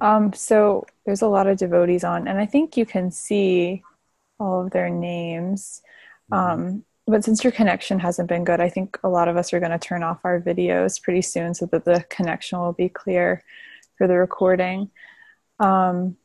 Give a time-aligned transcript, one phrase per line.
[0.00, 3.82] Um, so there's a lot of devotees on, and I think you can see
[4.38, 5.82] all of their names.
[6.32, 6.60] Mm-hmm.
[6.62, 9.60] Um, but since your connection hasn't been good, I think a lot of us are
[9.60, 13.42] going to turn off our videos pretty soon so that the connection will be clear
[13.98, 14.90] for the recording.
[15.58, 16.16] Um,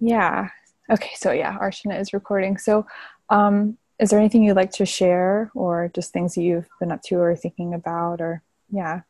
[0.00, 0.50] yeah.
[0.90, 1.12] Okay.
[1.16, 2.58] So yeah, Archana is recording.
[2.58, 2.86] So,
[3.30, 7.00] um, is there anything you'd like to share or just things that you've been up
[7.04, 9.02] to or thinking about or yeah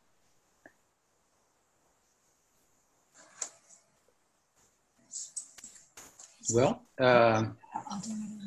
[6.52, 7.44] well uh,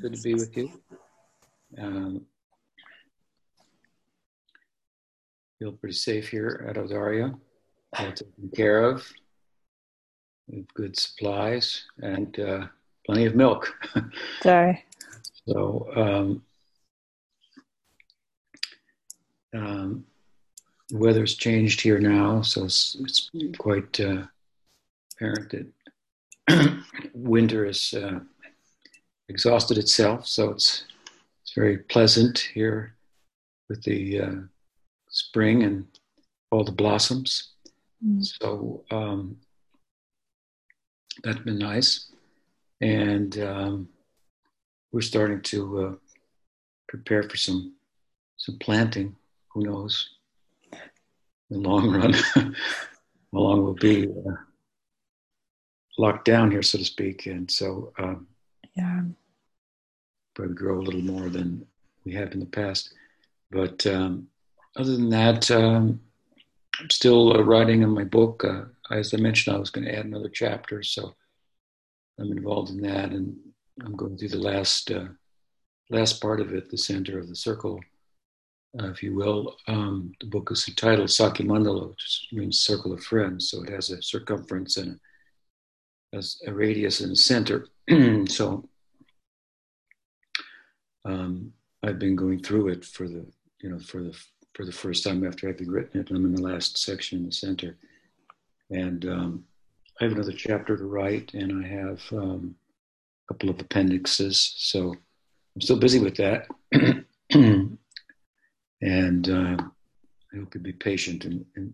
[0.01, 0.71] good to be with you.
[1.77, 2.25] Um,
[5.59, 9.07] feel pretty safe here at well taken care of
[10.47, 12.67] we have good supplies and uh,
[13.05, 13.73] plenty of milk.
[14.41, 14.83] Sorry.
[15.47, 16.43] So, um,
[19.53, 20.05] um,
[20.89, 24.23] the weather's changed here now, so it's, it's quite uh,
[25.13, 25.67] apparent that
[27.13, 28.19] winter has uh,
[29.29, 30.27] exhausted itself.
[30.27, 30.85] So it's
[31.43, 32.95] it's very pleasant here
[33.69, 34.35] with the uh,
[35.09, 35.85] spring and
[36.51, 37.53] all the blossoms.
[38.05, 38.23] Mm.
[38.23, 39.37] So um,
[41.23, 42.11] that's been nice,
[42.81, 43.89] and um,
[44.91, 45.95] we're starting to uh,
[46.87, 47.75] prepare for some
[48.37, 49.15] some planting.
[49.53, 50.09] Who knows?
[51.49, 52.51] In the long run, how
[53.31, 54.33] long we'll be uh,
[55.97, 58.27] locked down here, so to speak, and so um,
[58.75, 59.01] yeah,
[60.35, 61.65] probably grow a little more than
[62.05, 62.93] we have in the past.
[63.51, 64.27] But um,
[64.75, 65.99] other than that, um,
[66.79, 68.43] I'm still uh, writing on my book.
[68.43, 71.15] Uh, as I mentioned, I was going to add another chapter, so
[72.19, 73.35] I'm involved in that and
[73.83, 75.05] I'm going through the last uh,
[75.89, 77.79] last part of it, the center of the circle,
[78.79, 79.55] uh, if you will.
[79.67, 83.49] Um, the book is entitled Sakhya Mandala, which means circle of friends.
[83.49, 84.99] So it has a circumference and a,
[86.13, 87.67] a radius and a center.
[88.27, 88.67] so
[91.05, 91.51] um,
[91.83, 93.25] I've been going through it for the
[93.61, 94.17] you know for the
[94.53, 96.09] for the first time after having written it.
[96.09, 97.77] I'm in the last section in the center,
[98.69, 99.43] and um,
[99.99, 102.55] I have another chapter to write, and I have um,
[103.25, 104.53] a couple of appendixes.
[104.57, 106.47] So I'm still busy with that.
[108.81, 109.57] and uh,
[110.33, 111.73] I hope you'll be patient and, and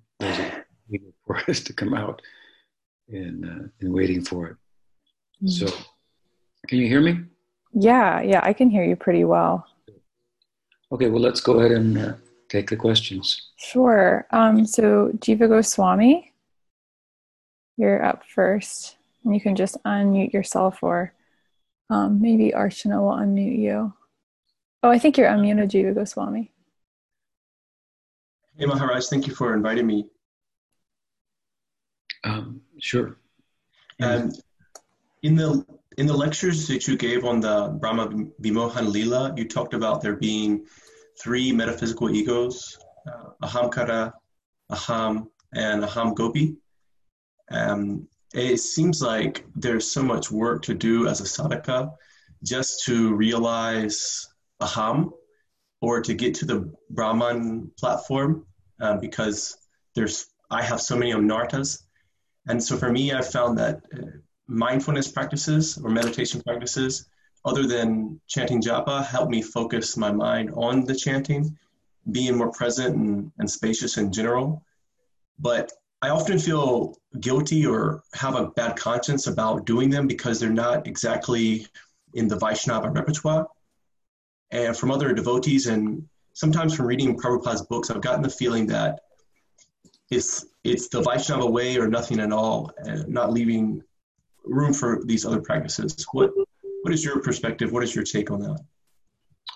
[1.25, 2.21] for us to come out
[3.09, 4.57] and, uh, and waiting for it.
[5.43, 5.47] Mm-hmm.
[5.47, 5.67] So,
[6.67, 7.19] can you hear me?
[7.73, 9.65] Yeah, yeah, I can hear you pretty well.
[10.91, 12.13] Okay, well, let's go ahead and uh,
[12.49, 13.51] take the questions.
[13.57, 14.27] Sure.
[14.31, 16.31] Um, so, Jiva Goswami,
[17.77, 18.97] you're up first.
[19.23, 21.13] And you can just unmute yourself or
[21.89, 23.93] um, maybe Archana will unmute you.
[24.83, 26.51] Oh, I think you're unmuted, Jiva Goswami.
[28.57, 30.09] Hey, Maharaj, thank you for inviting me.
[32.25, 33.17] Um, sure.
[34.01, 34.31] Um,
[35.21, 35.65] in the
[35.97, 38.07] in the lectures that you gave on the Brahma
[38.41, 40.65] Vimohan Lila, you talked about there being
[41.21, 42.77] three metaphysical egos:
[43.07, 44.11] uh, Ahamkara,
[44.71, 46.55] Aham, and Aham Gopi.
[47.51, 51.91] Um, it seems like there's so much work to do as a sadhaka
[52.43, 54.27] just to realize
[54.59, 55.11] aham
[55.81, 58.45] or to get to the brahman platform
[58.81, 59.55] uh, because
[59.95, 61.82] there's i have so many anarthas
[62.47, 64.01] and so for me I've found that uh,
[64.47, 67.09] mindfulness practices or meditation practices
[67.45, 71.57] other than chanting japa help me focus my mind on the chanting
[72.11, 74.63] being more present and, and spacious in general
[75.39, 75.71] but
[76.03, 80.85] I often feel guilty or have a bad conscience about doing them because they're not
[80.85, 81.65] exactly
[82.13, 83.47] in the Vaishnava repertoire.
[84.51, 88.99] And from other devotees and sometimes from reading Prabhupada's books, I've gotten the feeling that
[90.11, 93.81] it's it's the Vaishnava way or nothing at all, and not leaving
[94.43, 96.05] room for these other practices.
[96.11, 96.31] What
[96.81, 97.71] what is your perspective?
[97.71, 98.59] What is your take on that?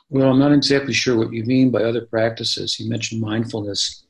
[0.09, 2.80] Well, I'm not exactly sure what you mean by other practices.
[2.80, 4.06] You mentioned mindfulness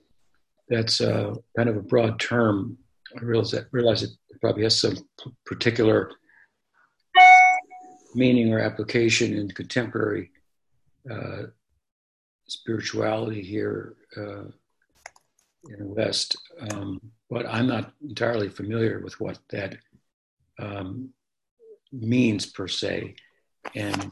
[0.69, 2.77] that's uh, kind of a broad term.
[3.15, 4.11] I realize that realize it
[4.41, 4.95] probably has some
[5.45, 6.11] particular
[8.15, 10.31] meaning or application in contemporary
[11.09, 11.43] uh,
[12.47, 14.43] spirituality here uh,
[15.69, 16.35] in the West,
[16.71, 16.99] um,
[17.29, 19.77] but I'm not entirely familiar with what that
[20.59, 21.09] um,
[21.91, 23.15] means per se,
[23.75, 24.11] and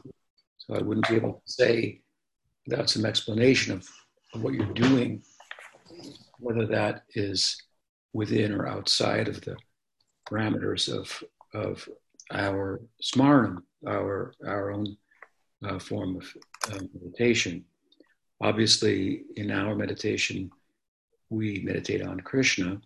[0.58, 2.00] so I wouldn't be able to say
[2.66, 3.88] without some explanation of,
[4.34, 5.22] of what you're doing
[6.38, 7.62] whether that is
[8.12, 9.56] within or outside of the
[10.28, 11.22] parameters of,
[11.54, 11.88] of
[12.32, 14.96] our smarnam, our, our own
[15.64, 17.64] uh, form of uh, meditation.
[18.40, 20.50] Obviously, in our meditation,
[21.30, 22.80] we meditate on Krishna,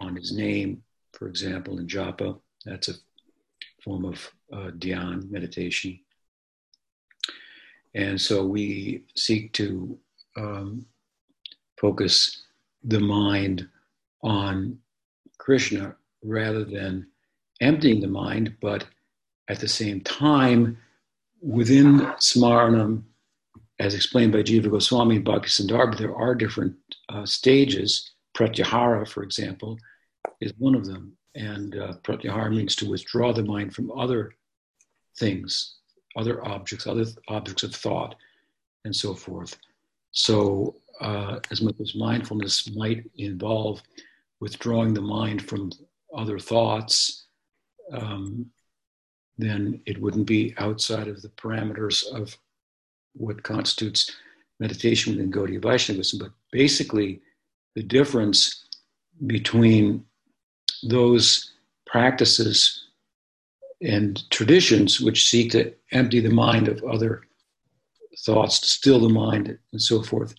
[0.00, 0.82] on his name,
[1.12, 2.94] for example, in japa, That's a
[3.82, 6.00] form of uh, dhyan meditation.
[7.94, 9.98] And so we seek to
[10.36, 10.86] um,
[11.80, 12.44] focus
[12.84, 13.68] the mind
[14.22, 14.78] on
[15.38, 17.06] Krishna rather than
[17.60, 18.86] emptying the mind, but
[19.48, 20.78] at the same time,
[21.42, 23.02] within Smaranam,
[23.80, 26.76] as explained by Jiva Goswami and Bhakti Sandarbha, there are different
[27.08, 28.12] uh, stages.
[28.36, 29.78] Pratyahara, for example,
[30.42, 31.16] is one of them.
[31.34, 34.32] And uh, pratyahara means to withdraw the mind from other
[35.18, 35.76] things,
[36.14, 38.16] other objects, other th- objects of thought,
[38.84, 39.56] and so forth.
[40.12, 43.80] So, uh, as much as mindfulness might involve
[44.40, 45.72] withdrawing the mind from
[46.14, 47.24] other thoughts,
[47.92, 48.50] um,
[49.38, 52.36] then it wouldn't be outside of the parameters of
[53.14, 54.10] what constitutes
[54.58, 56.18] meditation within Gaudiya Vaishnavism.
[56.18, 57.20] But basically,
[57.74, 58.66] the difference
[59.26, 60.04] between
[60.82, 61.52] those
[61.86, 62.88] practices
[63.82, 67.22] and traditions which seek to empty the mind of other
[68.24, 70.34] thoughts, to still the mind, and so forth.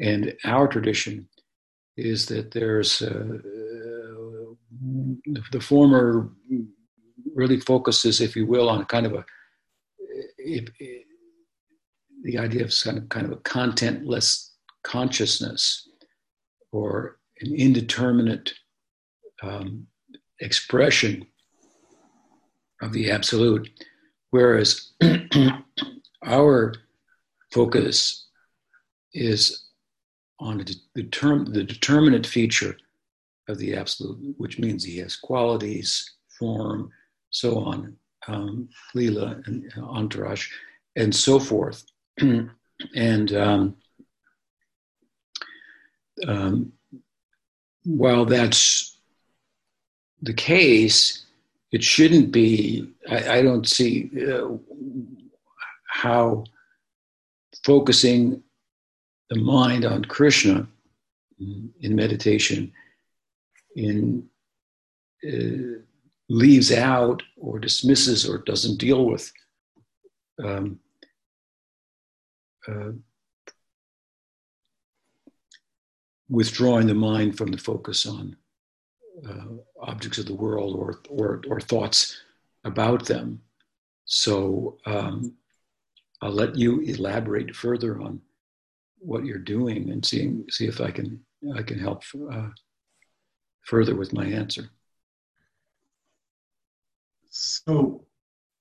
[0.00, 1.28] And our tradition
[1.96, 3.38] is that there's uh,
[5.52, 6.30] the former
[7.34, 9.24] really focuses, if you will, on kind of a
[10.38, 10.68] if,
[12.22, 14.50] the idea of kind of kind of a contentless
[14.82, 15.88] consciousness
[16.72, 18.52] or an indeterminate
[19.42, 19.86] um,
[20.40, 21.26] expression
[22.82, 23.68] of the absolute,
[24.30, 24.92] whereas
[26.24, 26.74] our
[27.52, 28.28] focus
[29.12, 29.68] is
[30.38, 32.76] on the, the determinate feature
[33.48, 36.08] of the absolute, which means he has qualities,
[36.38, 36.90] form,
[37.30, 37.96] so on,
[38.28, 40.48] um, and entourage,
[40.96, 41.84] and so forth.
[42.94, 43.76] and um,
[46.26, 46.72] um,
[47.84, 48.98] while that's
[50.22, 51.24] the case,
[51.72, 52.88] it shouldn't be.
[53.10, 54.48] I, I don't see uh,
[55.86, 56.44] how
[57.64, 58.42] focusing
[59.28, 60.66] the mind on Krishna
[61.38, 62.72] in meditation
[63.76, 64.28] in
[65.26, 65.80] uh,
[66.28, 69.32] leaves out or dismisses or doesn't deal with
[70.42, 70.78] um,
[72.68, 72.92] uh,
[76.28, 78.36] withdrawing the mind from the focus on
[79.28, 79.44] uh,
[79.82, 82.22] objects of the world or, or, or, thoughts
[82.64, 83.40] about them.
[84.04, 85.34] So um,
[86.22, 88.20] I'll let you elaborate further on
[88.98, 91.20] what you're doing and seeing, see if I can,
[91.56, 92.02] I can help
[92.32, 92.48] uh,
[93.62, 94.70] further with my answer.
[97.30, 98.04] So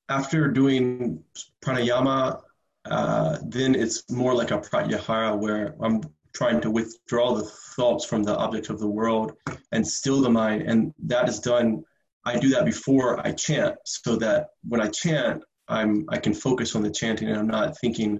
[0.10, 1.24] after doing
[1.64, 2.42] pranayama,
[2.86, 6.02] uh, then it's more like a pratyahara where I'm
[6.34, 7.44] trying to withdraw the
[7.76, 9.34] thoughts from the object of the world
[9.72, 10.64] and still the mind.
[10.64, 11.84] And that is done,
[12.26, 16.76] I do that before I chant so that when I chant, I'm, I can focus
[16.76, 18.20] on the chanting and I'm not thinking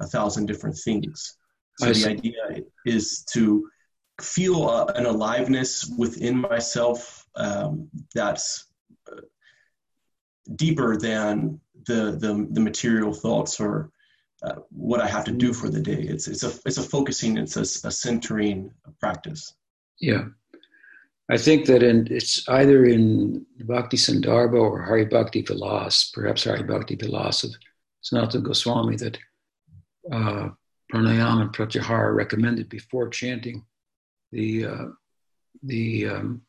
[0.00, 1.36] a thousand different things.
[1.78, 3.68] So the idea is to
[4.20, 8.66] feel uh, an aliveness within myself um, that's
[10.56, 13.90] deeper than the the, the material thoughts or
[14.42, 16.00] uh, what I have to do for the day.
[16.00, 17.38] It's it's a it's a focusing.
[17.38, 18.70] It's a, a centering
[19.00, 19.54] practice.
[20.00, 20.26] Yeah,
[21.30, 26.62] I think that in, it's either in Bhakti Sandarbha or Hari Bhakti Vilas, perhaps Hari
[26.62, 27.50] Bhakti Vilas of
[28.02, 29.18] Sanatana Goswami, that
[30.10, 30.48] uh,
[30.92, 33.64] pranayama and pratyahara recommended before chanting
[34.32, 34.86] the uh,
[35.62, 36.42] the um,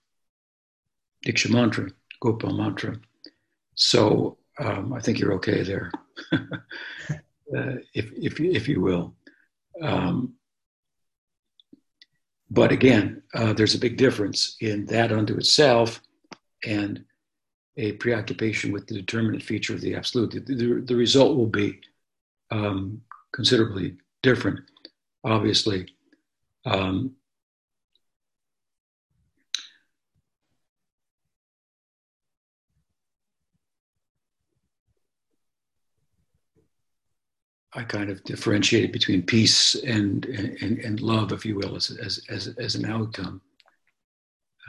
[1.25, 1.89] Diksha mantra,
[2.22, 2.96] Gopal mantra.
[3.75, 5.91] So um, I think you're okay there,
[7.56, 9.15] uh, if, if, if you will.
[9.82, 10.36] Um,
[12.50, 16.01] but again, uh, there's a big difference in that unto itself
[16.65, 17.03] and
[17.77, 20.32] a preoccupation with the determinate feature of the absolute.
[20.32, 21.79] The, the, the result will be
[22.51, 23.01] um,
[23.32, 24.60] considerably different,
[25.24, 25.88] obviously.
[26.65, 27.15] Um,
[37.74, 42.20] I kind of differentiated between peace and, and, and love, if you will, as, as,
[42.30, 43.42] as, as an outcome.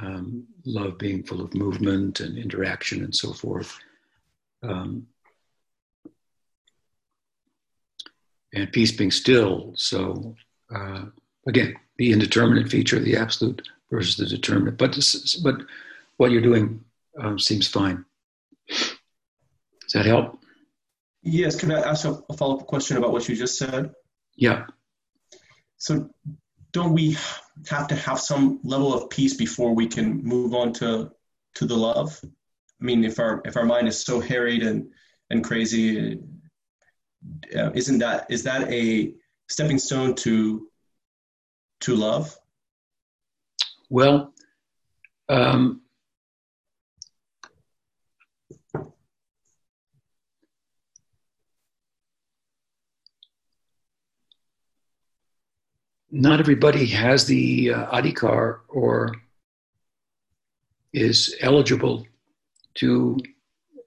[0.03, 3.79] Um, love being full of movement and interaction and so forth.
[4.63, 5.07] Um,
[8.53, 9.73] and peace being still.
[9.77, 10.35] So,
[10.75, 11.05] uh,
[11.47, 14.77] again, the indeterminate feature of the absolute versus the determinate.
[14.77, 14.99] But,
[15.43, 15.63] but
[16.17, 16.85] what you're doing
[17.19, 18.05] um, seems fine.
[18.69, 20.40] Does that help?
[21.23, 23.93] Yes, can I ask a, follow up question about what you just said?
[24.37, 24.67] Yeah.
[25.77, 26.11] So,
[26.73, 27.17] don't we
[27.69, 31.11] have to have some level of peace before we can move on to
[31.55, 32.19] to the love?
[32.25, 34.91] I mean, if our if our mind is so harried and
[35.31, 36.19] and crazy,
[37.57, 39.15] uh, isn't that is that a
[39.49, 40.69] stepping stone to
[41.81, 42.35] to love?
[43.91, 44.33] Well,
[45.29, 45.83] um,
[56.11, 59.15] not everybody has the uh, adhikar or
[60.93, 62.05] is eligible
[62.75, 63.17] to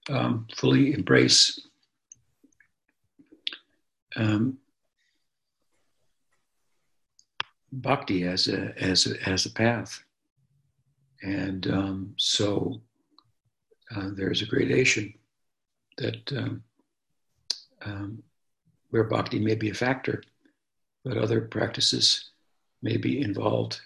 [0.09, 1.59] um, fully embrace
[4.15, 4.57] um,
[7.71, 10.03] bhakti as a as a, as a path,
[11.23, 12.81] and um, so
[13.95, 15.13] uh, there's a gradation
[15.97, 16.63] that um,
[17.85, 18.23] um,
[18.91, 20.21] where bhakti may be a factor
[21.03, 22.31] but other practices
[22.81, 23.79] may be involved.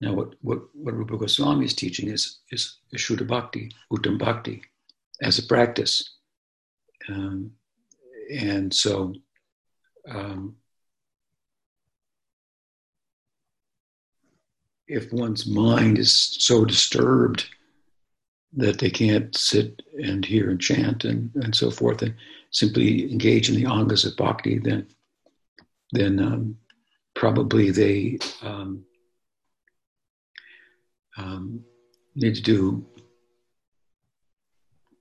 [0.00, 4.62] Now, what, what, what Rupa Goswami is teaching is, is, Shuddha Bhakti, Uttam Bhakti,
[5.20, 6.16] as a practice.
[7.08, 7.52] Um,
[8.32, 9.14] and so,
[10.08, 10.56] um,
[14.88, 17.46] if one's mind is so disturbed
[18.52, 22.14] that they can't sit and hear and chant and, and so forth and
[22.50, 24.86] simply engage in the angas of bhakti, then
[25.92, 26.56] then um,
[27.14, 28.84] probably they um,
[31.16, 31.64] um,
[32.14, 32.86] need to do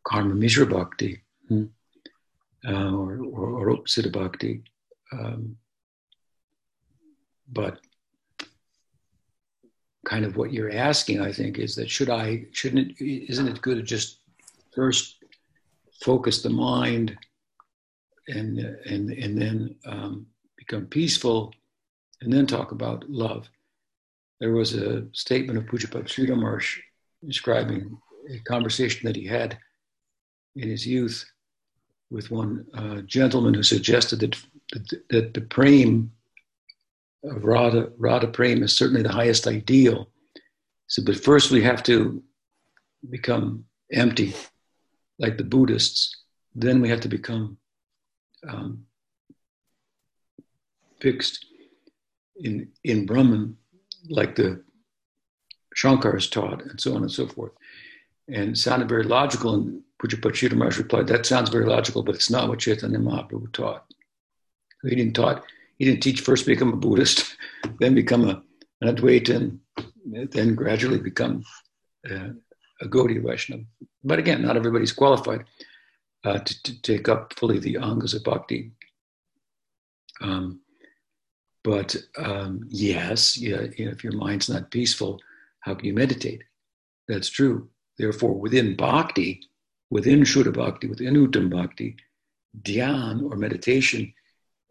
[0.04, 1.66] karma mishra bhakti hmm,
[2.68, 4.64] uh, or, or, or Siddha bhakti.
[5.12, 5.58] Um,
[7.52, 7.80] but
[10.06, 13.62] kind of what you're asking, I think, is that should I, shouldn't it, isn't it
[13.62, 14.20] good to just
[14.74, 15.18] first
[16.02, 17.18] focus the mind
[18.28, 21.54] and, and, and then um, become peaceful
[22.22, 23.50] and then talk about love.
[24.40, 26.62] There was a statement of Pujyapad Sridhar
[27.26, 27.98] describing
[28.30, 29.58] a conversation that he had
[30.56, 31.26] in his youth
[32.10, 34.38] with one uh, gentleman who suggested that,
[34.74, 36.12] that, that the prem
[37.24, 40.10] of Radha, Radha prem is certainly the highest ideal.
[40.88, 42.24] So, but first we have to
[43.10, 44.34] become empty,
[45.20, 46.24] like the Buddhists.
[46.56, 47.58] Then we have to become
[48.48, 48.86] um,
[51.00, 51.46] fixed
[52.40, 53.58] in, in Brahman,
[54.10, 54.64] like the
[55.76, 57.52] Shankars taught, and so on and so forth.
[58.28, 62.48] And sounded very logical, and Pujapachita Maharaj replied, That sounds very logical, but it's not
[62.48, 63.86] what Chaitanya Mahaprabhu taught.
[64.84, 65.44] He didn't taught,
[65.78, 67.36] he didn't teach first become a Buddhist,
[67.80, 68.42] then become a,
[68.82, 69.60] an Advaitin,
[70.06, 71.44] then gradually become
[72.10, 72.30] uh,
[72.82, 73.64] a Gaudiya Vaishnava.
[74.04, 75.44] But again, not everybody's qualified
[76.24, 78.72] uh, to, to, take up fully the angas of bhakti.
[80.22, 80.62] Um,
[81.64, 85.20] but um, yes, yeah, if your mind's not peaceful,
[85.62, 86.44] how can you meditate?
[87.08, 87.70] That's true.
[87.98, 89.42] Therefore, within bhakti,
[89.90, 91.98] within Shuddha Bhakti, within Uttam Bhakti,
[92.62, 94.14] dhyan or meditation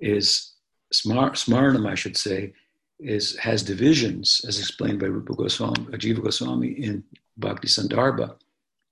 [0.01, 0.55] is
[0.95, 2.55] smar- smarnam, I should say,
[2.99, 7.05] is has divisions as explained by Rupa Goswami, Jiva Goswami in
[7.37, 8.37] Bhakti Sandarbha.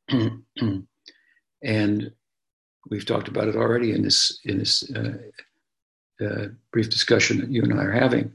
[1.63, 2.13] and
[2.91, 5.15] we've talked about it already in this in this uh,
[6.25, 8.33] uh, brief discussion that you and I are having,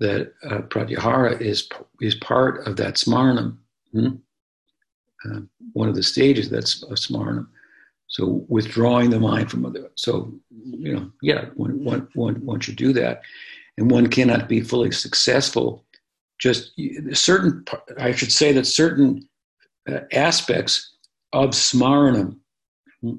[0.00, 1.68] that uh, pratyahara is
[2.00, 3.56] is part of that smarnam,
[3.92, 4.16] hmm?
[5.24, 5.40] uh,
[5.72, 7.46] one of the stages that's of smarnam.
[8.08, 9.90] So withdrawing the mind from other.
[9.96, 13.22] So you know, yeah, one, one, one, one should do that,
[13.78, 15.84] and one cannot be fully successful.
[16.38, 16.72] Just
[17.12, 17.64] certain,
[17.98, 19.26] I should say that certain
[19.88, 20.92] uh, aspects
[21.32, 22.36] of smarnam
[23.00, 23.16] hmm,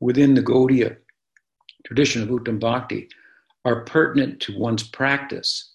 [0.00, 0.96] within the Gaudiya
[1.84, 3.08] tradition of Uttam Bhakti
[3.64, 5.74] are pertinent to one's practice.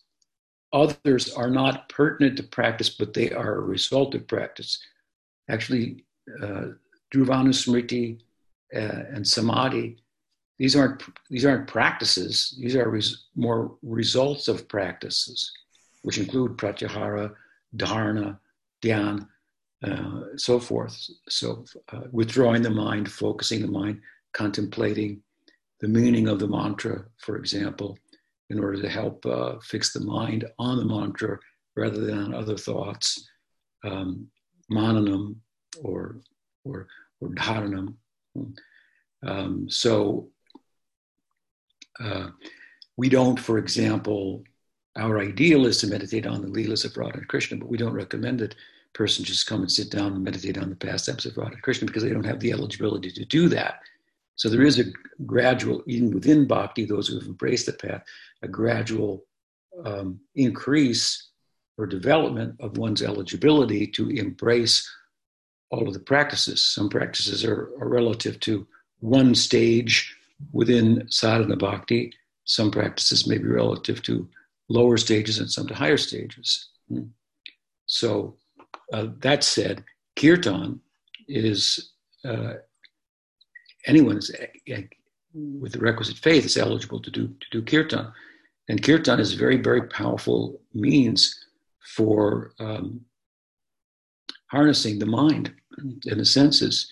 [0.74, 4.80] Others are not pertinent to practice, but they are a result of practice.
[5.50, 6.04] Actually,
[6.42, 6.66] uh,
[7.14, 8.20] Dhruvanusmriti
[8.76, 8.80] uh,
[9.14, 9.98] and Samadhi,
[10.58, 15.52] these aren't, these aren't practices, these are res- more results of practices,
[16.02, 17.34] which include pratyahara,
[17.78, 18.40] dharana,
[18.82, 19.28] dhyan,
[19.84, 21.10] uh, so forth.
[21.30, 24.02] So, uh, withdrawing the mind, focusing the mind,
[24.34, 25.22] contemplating,
[25.82, 27.98] the meaning of the mantra, for example,
[28.50, 31.38] in order to help uh, fix the mind on the mantra
[31.76, 33.28] rather than on other thoughts,
[33.84, 34.28] um,
[34.72, 35.36] mananam
[35.84, 36.22] or,
[36.64, 36.88] or,
[37.20, 37.96] or dharanam.
[39.26, 40.30] Um, so
[42.00, 42.28] uh,
[42.98, 44.44] we don't, for example,
[44.98, 47.94] our ideal is to meditate on the Leelas of Radha and Krishna, but we don't
[47.94, 48.56] recommend that
[48.94, 51.86] person just come and sit down and meditate on the pastimes of Radha and Krishna
[51.86, 53.82] because they don't have the eligibility to do that.
[54.36, 54.86] So there is a
[55.26, 58.04] gradual, even within bhakti, those who have embraced the path,
[58.42, 59.26] a gradual
[59.84, 61.30] um, increase
[61.78, 64.90] or development of one's eligibility to embrace
[65.72, 66.66] all of the practices.
[66.66, 68.68] Some practices are, are relative to
[69.00, 70.16] one stage
[70.52, 72.14] within sadhana bhakti.
[72.46, 74.28] Some practices may be relative to
[74.70, 76.70] lower stages and some to higher stages.
[76.90, 77.04] Hmm.
[77.88, 78.36] So,
[78.94, 79.84] uh, that said,
[80.16, 80.80] kirtan
[81.28, 81.92] is
[82.24, 82.56] uh,
[83.86, 84.82] anyone is, uh,
[85.34, 88.12] with the requisite faith is eligible to do to do kirtan,
[88.70, 91.46] and kirtan is a very very powerful means
[91.96, 93.02] for um,
[94.48, 96.92] harnessing the mind and the senses.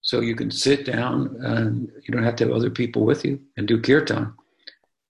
[0.00, 3.40] So you can sit down and you don't have to have other people with you
[3.56, 4.32] and do kirtan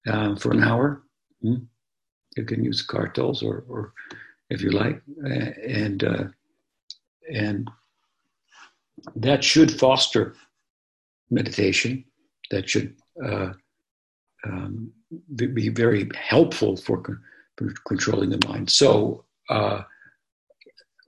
[0.07, 1.03] um, for an hour.
[1.43, 1.65] Hmm.
[2.37, 3.93] You can use kartals or, or
[4.49, 6.25] if you like, and uh,
[7.33, 7.69] and
[9.17, 10.35] that should foster
[11.31, 12.05] meditation.
[12.51, 13.53] That should uh,
[14.45, 14.93] um,
[15.35, 17.03] be very helpful for,
[17.57, 18.71] for, controlling the mind.
[18.71, 19.83] So uh,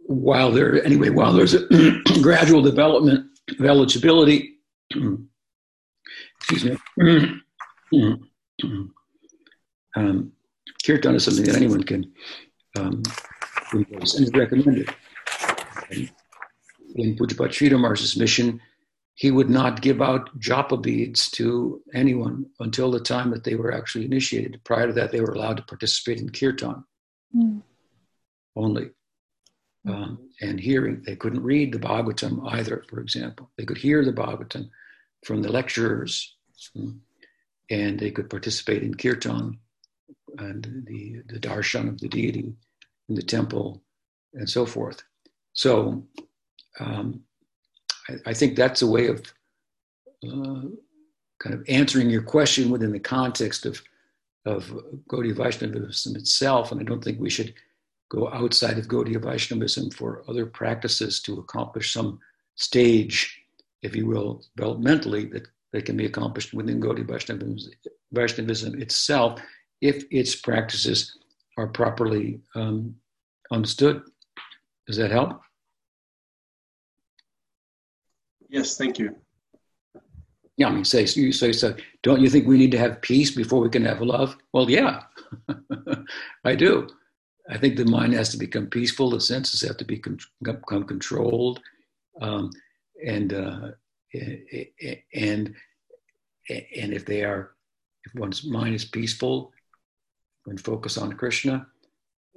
[0.06, 1.66] while there, anyway, while there's a
[2.22, 3.26] gradual development
[3.58, 4.58] of eligibility,
[6.40, 7.40] excuse me,
[9.96, 10.32] um,
[10.84, 12.12] kirtan is something that anyone can
[12.78, 13.02] um,
[13.72, 14.88] and is recommended.
[16.96, 18.60] In Pujyapad Sridhar mission,
[19.20, 23.70] he would not give out japa beads to anyone until the time that they were
[23.70, 24.64] actually initiated.
[24.64, 26.82] Prior to that, they were allowed to participate in kirtan
[27.36, 27.60] mm.
[28.56, 28.88] only.
[29.86, 31.02] Um, and hearing.
[31.04, 33.50] They couldn't read the Bhagavatam either, for example.
[33.58, 34.70] They could hear the Bhagavatam
[35.26, 36.36] from the lecturers,
[36.74, 36.92] hmm,
[37.68, 39.58] and they could participate in kirtan
[40.38, 42.54] and the, the darshan of the deity
[43.10, 43.82] in the temple
[44.32, 45.02] and so forth.
[45.52, 46.06] So
[46.78, 47.24] um,
[48.26, 49.20] I, think that's a way of
[50.24, 50.68] uh,
[51.38, 53.82] kind of answering your question within the context of,
[54.46, 54.72] of
[55.08, 56.72] Gaudiya Vaishnavism itself.
[56.72, 57.54] And I don't think we should
[58.10, 62.18] go outside of Gaudiya Vaishnavism for other practices to accomplish some
[62.56, 63.42] stage,
[63.82, 67.72] if you will, developmentally that, that can be accomplished within Gaudiya Vaishnavism,
[68.12, 69.40] Vaishnavism itself
[69.80, 71.16] if its practices
[71.56, 72.94] are properly um,
[73.50, 74.02] understood.
[74.86, 75.40] Does that help?
[78.50, 79.14] Yes, thank you.
[80.56, 81.74] Yeah, I mean, say you say so.
[82.02, 84.36] Don't you think we need to have peace before we can have love?
[84.52, 85.04] Well, yeah,
[86.44, 86.88] I do.
[87.48, 89.10] I think the mind has to become peaceful.
[89.10, 91.60] The senses have to become, become controlled,
[92.20, 92.50] um,
[93.06, 93.68] and uh,
[95.14, 95.54] and
[96.50, 97.52] and if they are,
[98.04, 99.52] if one's mind is peaceful,
[100.44, 101.66] when focus on Krishna,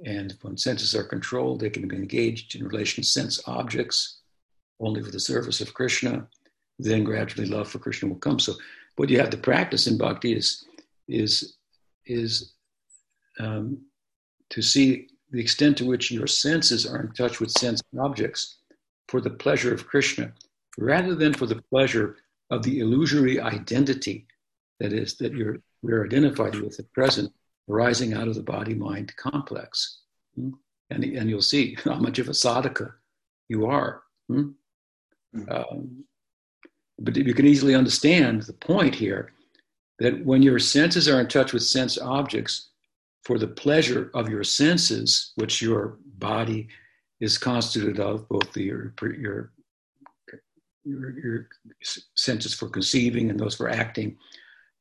[0.06, 4.20] and when senses are controlled, they can be engaged in relation to sense objects
[4.80, 6.26] only for the service of Krishna.
[6.78, 8.38] Then gradually love for Krishna will come.
[8.38, 8.54] So
[8.96, 10.64] what you have to practice in bhakti is
[11.08, 11.56] is
[12.06, 12.52] is
[13.38, 13.78] um,
[14.50, 18.58] to see the extent to which your senses are in touch with sense objects
[19.08, 20.32] for the pleasure of Krishna,
[20.78, 22.16] rather than for the pleasure
[22.50, 24.26] of the illusory identity
[24.80, 27.30] that is that you're we're identified with at present,
[27.68, 30.00] arising out of the body-mind complex.
[30.34, 30.50] Hmm?
[30.90, 32.92] And, and you'll see how much of a sadhaka
[33.48, 34.02] you are.
[35.34, 35.42] Hmm?
[35.42, 35.52] Hmm.
[35.52, 36.04] Um,
[37.00, 39.32] but you can easily understand the point here
[39.98, 42.70] that when your senses are in touch with sense objects,
[43.24, 46.68] for the pleasure of your senses, which your body
[47.20, 49.50] is constituted of, both the, your, your,
[50.84, 51.48] your, your
[52.14, 54.16] senses for conceiving and those for acting.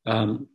[0.05, 0.47] Um,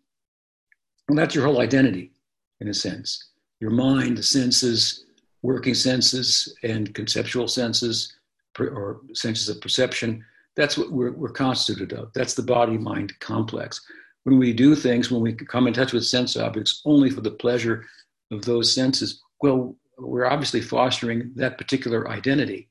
[1.09, 2.13] and that's your whole identity,
[2.61, 3.31] in a sense.
[3.61, 5.07] Your mind, the senses,
[5.41, 8.18] working senses, and conceptual senses,
[8.61, 10.25] or senses of perception,
[10.57, 12.13] that's what we're, we're constituted of.
[12.15, 13.81] That's the body mind complex
[14.29, 17.31] when we do things, when we come in touch with sense objects only for the
[17.31, 17.87] pleasure
[18.31, 22.69] of those senses, well, we're obviously fostering that particular identity,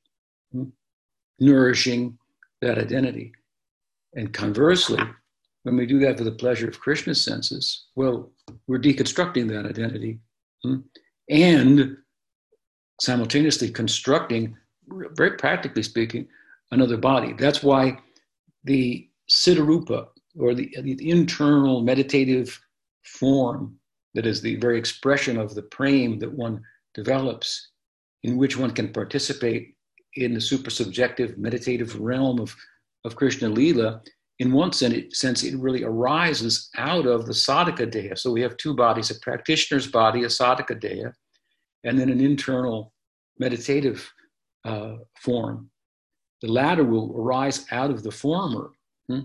[0.51, 0.65] hmm?
[1.39, 2.17] nourishing
[2.61, 3.31] that identity.
[4.13, 5.01] And conversely,
[5.63, 8.31] when we do that for the pleasure of Krishna's senses, well,
[8.67, 10.19] we're deconstructing that identity
[10.63, 10.77] hmm?
[11.27, 11.97] and
[13.01, 14.55] simultaneously constructing,
[14.87, 16.27] very practically speaking,
[16.71, 17.33] another body.
[17.33, 17.99] That's why
[18.63, 20.07] the Siddharupa,
[20.39, 22.59] or the, the internal meditative
[23.03, 23.77] form
[24.13, 26.61] that is the very expression of the prem that one
[26.93, 27.71] develops,
[28.23, 29.75] in which one can participate
[30.15, 32.55] in the supersubjective meditative realm of,
[33.05, 34.01] of Krishna Lila,
[34.39, 38.17] in one sense, it really arises out of the sadhaka deha.
[38.17, 41.11] So we have two bodies a practitioner's body, a sadhaka deha,
[41.83, 42.93] and then an internal
[43.39, 44.11] meditative
[44.65, 45.69] uh, form.
[46.41, 48.71] The latter will arise out of the former.
[49.07, 49.21] Hmm?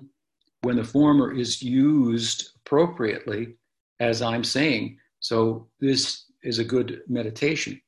[0.63, 3.55] when the former is used appropriately,
[4.01, 4.99] as I'm saying.
[5.21, 7.81] So, this is a good meditation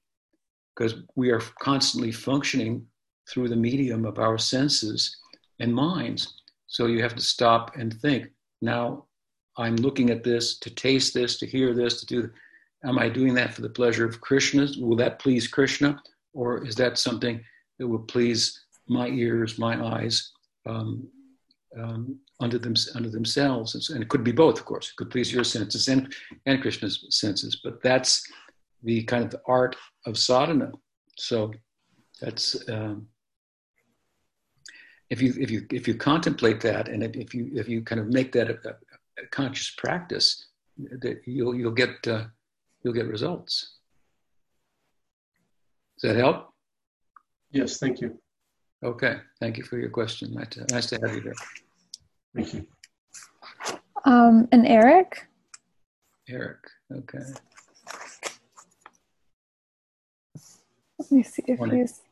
[0.75, 2.87] because we are constantly functioning
[3.29, 5.17] through the medium of our senses
[5.61, 6.35] and minds.
[6.67, 8.29] So you have to stop and think.
[8.61, 9.07] Now
[9.57, 12.31] I'm looking at this to taste this, to hear this, to do.
[12.85, 14.69] Am I doing that for the pleasure of Krishna?
[14.79, 16.01] Will that please Krishna,
[16.35, 17.43] or is that something
[17.79, 20.33] that will please my ears, my eyes,
[20.67, 21.09] um,
[21.81, 23.91] um, under them under themselves?
[23.91, 24.91] And it could be both, of course.
[24.91, 26.13] It could please your senses and
[26.47, 27.61] and Krishna's senses.
[27.65, 28.23] But that's
[28.83, 30.73] the kind of the art of sadhana.
[31.17, 31.53] So
[32.21, 33.07] that's um,
[35.11, 38.09] if you if you if you contemplate that and if you if you kind of
[38.09, 38.57] make that a,
[39.23, 40.47] a conscious practice,
[40.79, 42.25] that you'll you'll get uh,
[42.83, 43.79] you'll get results.
[46.05, 46.51] Does that help?
[47.51, 48.19] Yes, thank you.
[48.85, 50.35] Okay, thank you for your question.
[50.35, 51.35] Nice to, nice to have you here.
[52.35, 52.67] Thank you.
[54.05, 55.27] Um, and Eric?
[56.29, 56.59] Eric,
[56.93, 57.25] okay.
[60.99, 61.81] Let me see if Morning.
[61.81, 62.03] he's.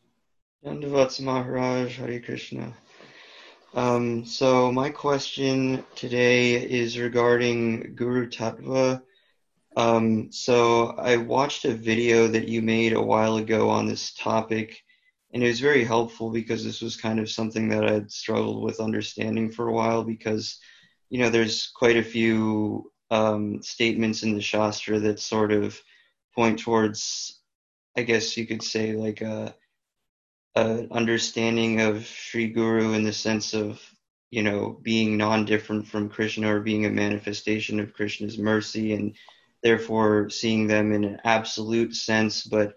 [0.65, 2.73] Dandavats Maharaj, Hare Krishna.
[3.75, 9.03] Um, so my question today is regarding Guru Tattva.
[9.77, 14.83] Um, so I watched a video that you made a while ago on this topic,
[15.33, 18.81] and it was very helpful because this was kind of something that I'd struggled with
[18.81, 20.59] understanding for a while because,
[21.09, 25.81] you know, there's quite a few um, statements in the Shastra that sort of
[26.35, 27.41] point towards,
[27.97, 29.55] I guess you could say, like a
[30.55, 33.81] a understanding of Sri Guru in the sense of
[34.31, 39.15] you know being non-different from Krishna or being a manifestation of Krishna's mercy and
[39.62, 42.42] therefore seeing them in an absolute sense.
[42.42, 42.75] But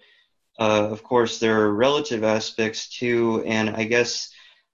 [0.60, 3.44] uh, of course there are relative aspects too.
[3.46, 4.30] And I guess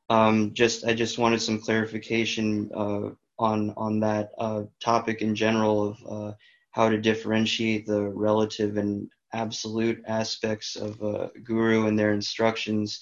[0.09, 5.89] um, just I just wanted some clarification uh, on on that uh, topic in general
[5.89, 6.33] of uh,
[6.71, 13.01] how to differentiate the relative and absolute aspects of a guru and their instructions.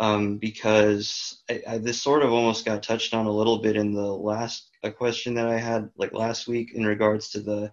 [0.00, 3.92] Um, because I, I, this sort of almost got touched on a little bit in
[3.92, 7.72] the last a question that I had like last week in regards to the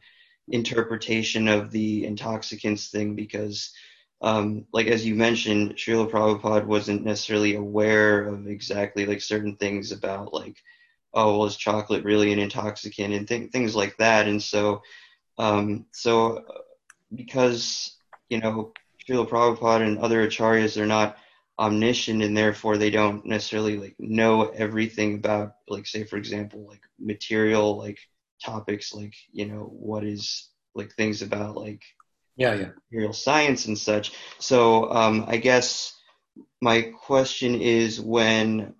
[0.50, 3.72] interpretation of the intoxicants thing because
[4.22, 9.92] um, like as you mentioned, Srila Prabhupada wasn't necessarily aware of exactly like certain things
[9.92, 10.58] about like,
[11.14, 14.28] oh, well, is chocolate really an intoxicant and th- things like that.
[14.28, 14.82] And so,
[15.38, 16.44] um, so
[17.14, 17.98] because
[18.30, 18.74] you know
[19.08, 21.18] Srila Prabhupada and other acharyas are not
[21.60, 26.82] omniscient and therefore they don't necessarily like know everything about like say for example like
[27.00, 28.00] material like
[28.46, 31.84] topics like you know what is like things about like
[32.38, 32.72] Yeah, yeah.
[32.92, 34.12] material science and such.
[34.40, 35.94] So um i guess
[36.62, 36.78] my
[37.08, 38.74] question is when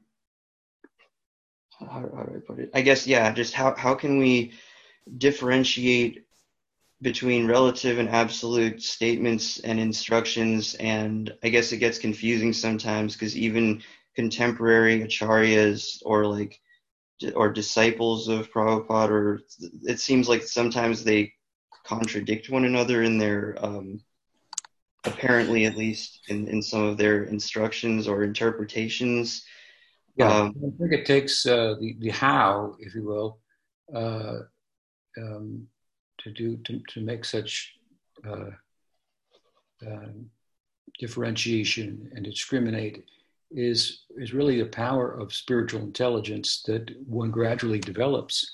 [1.80, 2.70] how, how do i put it?
[2.74, 4.54] I guess yeah just how, how can we
[5.18, 6.14] differentiate
[7.02, 10.76] between relative and absolute statements and instructions?
[10.76, 13.82] And i guess it gets confusing sometimes because even
[14.16, 16.60] contemporary acharyas or like
[17.36, 19.42] or disciples of Prabhupada or
[19.84, 21.34] it seems like sometimes they
[21.86, 24.02] contradict one another in their um,
[25.06, 29.44] apparently at least in, in some of their instructions or interpretations.
[30.18, 33.40] Yeah, Um, I think it takes uh, the, the how, if you will,
[33.94, 34.40] uh,
[35.18, 35.68] um,
[36.20, 37.74] to do to, to make such
[38.28, 38.52] uh,
[39.86, 40.30] um,
[41.00, 43.06] differentiation and discriminate
[43.52, 48.52] is is really the power of spiritual intelligence that one gradually develops.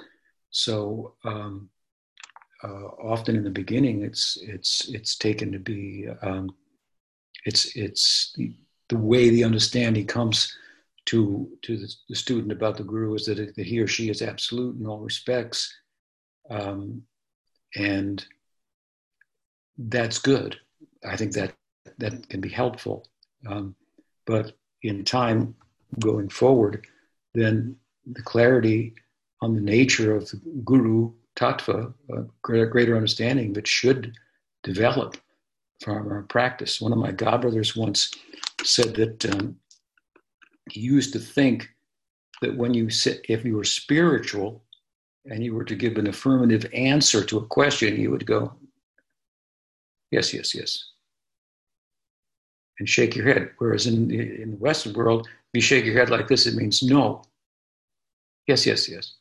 [0.50, 1.70] So um,
[2.64, 6.50] uh, often in the beginning, it's it's it's taken to be um,
[7.46, 8.54] it's it's the,
[8.90, 10.56] the way the understanding comes
[11.06, 14.10] to to the, the student about the guru is that, it, that he or she
[14.10, 15.74] is absolute in all respects,
[16.50, 17.02] um,
[17.76, 18.26] and
[19.78, 20.58] that's good.
[21.04, 21.56] I think that
[21.98, 23.08] that can be helpful,
[23.48, 23.76] um,
[24.26, 25.56] but in time
[26.00, 26.88] going forward,
[27.34, 28.94] then the clarity
[29.42, 34.16] on the nature of the guru tattva, a greater, understanding that should
[34.64, 35.18] develop
[35.82, 36.80] from our practice.
[36.80, 38.12] One of my godbrothers once
[38.64, 39.56] said that um,
[40.70, 41.70] he used to think
[42.42, 44.64] that when you sit, if you were spiritual
[45.26, 48.54] and you were to give an affirmative answer to a question, you would go,
[50.12, 50.91] yes, yes, yes,
[52.82, 53.52] and shake your head.
[53.60, 56.82] Whereas in, in the Western world, if you shake your head like this, it means
[56.82, 57.24] no.
[58.48, 59.18] Yes, yes, yes.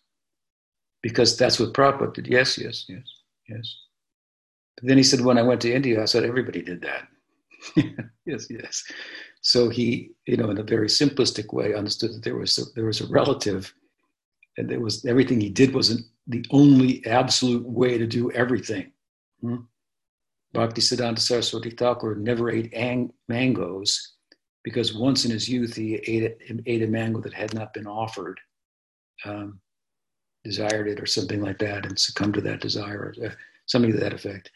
[1.03, 2.27] Because that's what Prabhupada did.
[2.27, 3.05] Yes, yes, yes,
[3.51, 3.77] yes.
[4.77, 7.09] But then he said, when I went to India, I said, everybody did that.
[8.25, 8.83] yes, yes.
[9.42, 12.87] So he, you know, in a very simplistic way, understood that there was a, there
[12.87, 13.75] was a relative,
[14.57, 18.90] and there was everything he did wasn't the only absolute way to do everything.
[19.42, 19.57] Hmm?
[20.54, 24.14] Bhaktisiddhanta Saraswati Thakur never ate ang- mangoes,
[24.64, 26.36] because once in his youth he ate,
[26.66, 28.40] ate a mango that had not been offered,
[29.24, 29.60] um,
[30.44, 33.30] desired it or something like that, and succumbed to that desire, or uh,
[33.66, 34.50] something to that effect.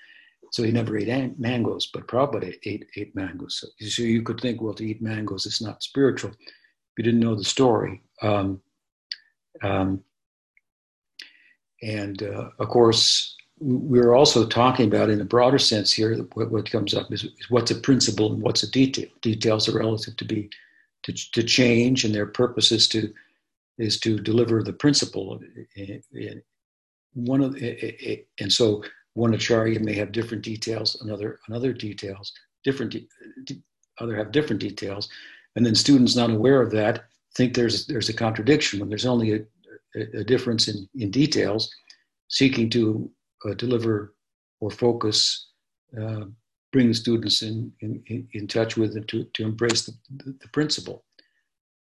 [0.52, 3.58] So he never ate mangoes, but Prabhupada ate, ate mangoes.
[3.60, 6.30] So, so, you could think, well, to eat mangoes is not spiritual.
[6.30, 8.02] If you didn't know the story.
[8.22, 8.60] Um,
[9.62, 10.04] um,
[11.82, 16.70] and uh, of course, we're also talking about, in a broader sense here, what, what
[16.70, 19.08] comes up is, is, what's a principle and what's a detail.
[19.22, 20.50] Details are relative to be
[21.04, 23.12] to, to change, and their purpose is to
[23.78, 25.40] is to deliver the principle.
[27.14, 27.56] One of
[28.40, 32.32] and so one acharya may have different details, another another details,
[32.64, 32.94] different
[33.98, 35.08] other have different details,
[35.56, 39.32] and then students not aware of that think there's there's a contradiction when there's only
[39.32, 39.40] a,
[39.96, 41.70] a, difference in, in details,
[42.28, 43.10] seeking to
[43.44, 44.14] uh, deliver
[44.60, 45.48] or focus,
[46.00, 46.24] uh,
[46.72, 51.04] bring students in, in, in touch with and to, to embrace the, the, the principle.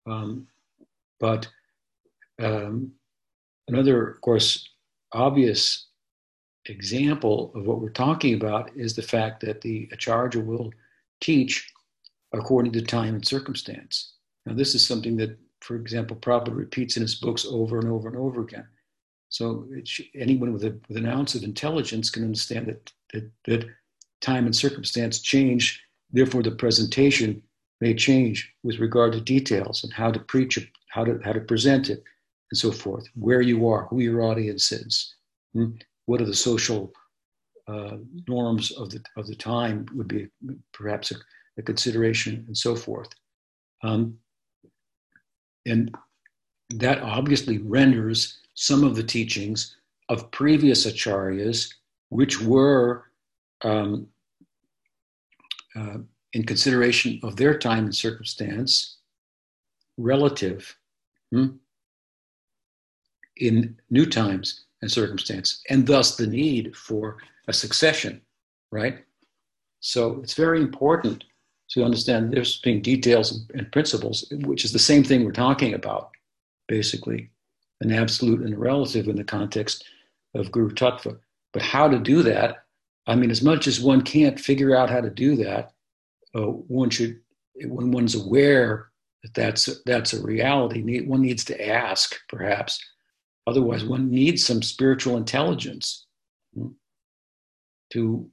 [0.07, 0.47] Um,
[1.19, 1.49] but
[2.41, 2.93] um,
[3.69, 4.69] another, of course,
[5.13, 5.89] obvious
[6.67, 10.71] example of what we're talking about is the fact that the acharya will
[11.21, 11.73] teach
[12.33, 14.15] according to time and circumstance.
[14.45, 18.09] Now, this is something that, for example, Prabhupada repeats in his books over and over
[18.09, 18.67] and over again.
[19.37, 19.67] So
[20.15, 23.67] anyone with, a, with an ounce of intelligence can understand that, that, that
[24.23, 25.83] time and circumstance change.
[26.11, 27.43] Therefore, the presentation
[27.83, 31.41] may change with regard to details and how to preach it, how to, how to
[31.41, 32.03] present it,
[32.51, 33.07] and so forth.
[33.15, 35.15] Where you are, who your audience is,
[35.53, 35.73] hmm?
[36.07, 36.91] what are the social
[37.69, 40.29] uh, norms of the, of the time would be
[40.73, 41.17] perhaps a,
[41.59, 43.11] a consideration, and so forth.
[43.83, 44.17] Um,
[45.67, 45.95] and
[46.71, 49.77] that obviously renders some of the teachings
[50.09, 51.73] of previous acharyas,
[52.09, 53.05] which were
[53.63, 54.09] um,
[55.77, 55.99] uh,
[56.33, 58.97] in consideration of their time and circumstance,
[59.99, 60.77] relative
[61.31, 61.49] hmm,
[63.37, 68.21] in new times and circumstance, and thus the need for a succession,
[68.73, 69.05] right?
[69.81, 71.25] So it's very important
[71.71, 76.11] to understand there's being details and principles, which is the same thing we're talking about,
[76.69, 77.31] basically
[77.81, 79.85] an absolute and a relative in the context
[80.35, 81.19] of Guru Tattva.
[81.53, 82.65] But how to do that,
[83.07, 85.73] I mean, as much as one can't figure out how to do that,
[86.35, 87.21] uh, one should,
[87.65, 88.89] when one's aware
[89.23, 92.83] that that's, that's a reality, one needs to ask, perhaps.
[93.47, 96.07] Otherwise, one needs some spiritual intelligence
[96.55, 96.69] hmm,
[97.93, 98.29] to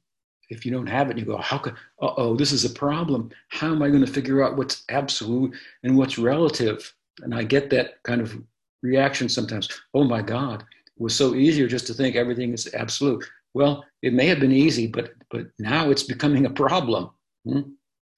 [0.49, 3.29] if you don't have it, you go, how could, uh oh, this is a problem.
[3.49, 6.93] How am I going to figure out what's absolute and what's relative?
[7.21, 8.39] And I get that kind of
[8.83, 9.67] reaction sometimes.
[9.95, 13.25] Oh my God, it was so easier just to think everything is absolute.
[13.55, 17.09] Well, it may have been easy, but but now it's becoming a problem
[17.45, 17.61] hmm,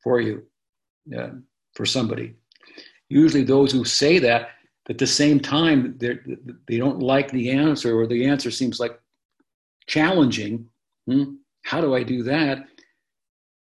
[0.03, 0.43] for you,
[1.17, 1.29] uh,
[1.73, 2.35] for somebody.
[3.07, 4.49] Usually, those who say that
[4.89, 8.99] at the same time they don't like the answer, or the answer seems like
[9.87, 10.67] challenging.
[11.07, 12.65] Hmm, how do I do that?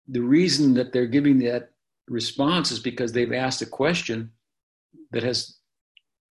[0.07, 1.71] The reason that they're giving that
[2.07, 4.31] response is because they've asked a question
[5.11, 5.58] that has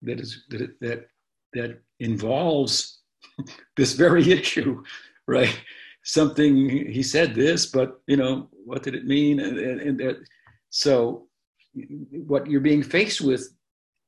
[0.01, 1.07] that is that that,
[1.53, 2.99] that involves
[3.77, 4.83] this very issue,
[5.27, 5.59] right?
[6.03, 9.39] Something he said this, but you know what did it mean?
[9.39, 10.17] And, and, and
[10.69, 11.27] so,
[12.11, 13.49] what you're being faced with,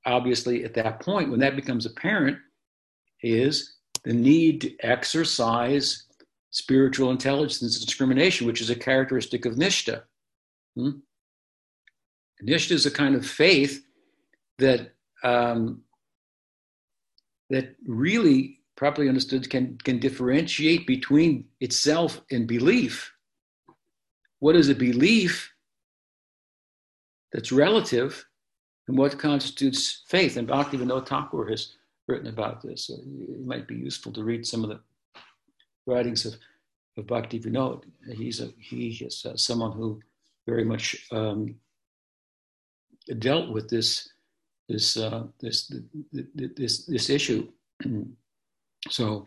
[0.06, 2.38] obviously, at that point when that becomes apparent,
[3.22, 6.08] is the need to exercise
[6.52, 10.04] spiritual intelligence and discrimination, which is a characteristic of Nishta.
[10.76, 11.00] Hmm?
[12.44, 13.84] Nishta is a kind of faith
[14.58, 15.84] that um,
[17.50, 23.14] that really, properly understood, can, can differentiate between itself and belief.
[24.40, 25.54] What is a belief
[27.32, 28.26] that's relative,
[28.88, 30.38] and what constitutes faith?
[30.38, 31.76] And Bhakti Bhaktivinoda Thakur has
[32.08, 32.88] written about this.
[32.88, 34.80] So it might be useful to read some of the
[35.86, 36.36] writings of,
[36.98, 37.84] of Bhaktivinoda.
[38.14, 40.02] He's a, he is uh, someone who
[40.48, 41.56] very much um,
[43.20, 44.11] dealt with this
[44.72, 45.72] this uh, this
[46.12, 47.48] this this issue.
[48.90, 49.24] so,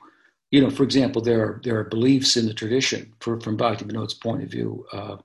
[0.50, 4.14] you know, for example, there are there are beliefs in the tradition, for, from Bhaktivinoda's
[4.14, 5.16] point of view, uh,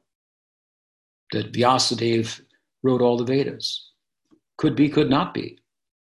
[1.32, 2.42] that Vyasadeva
[2.84, 3.92] wrote all the Vedas.
[4.58, 5.58] Could be, could not be.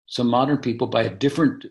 [0.07, 1.65] Some modern people, by a different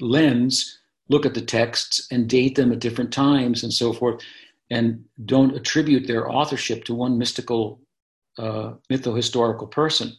[0.00, 0.78] lens,
[1.10, 4.22] look at the texts and date them at different times and so forth,
[4.70, 7.80] and don't attribute their authorship to one mystical,
[8.38, 10.16] uh, mytho-historical person.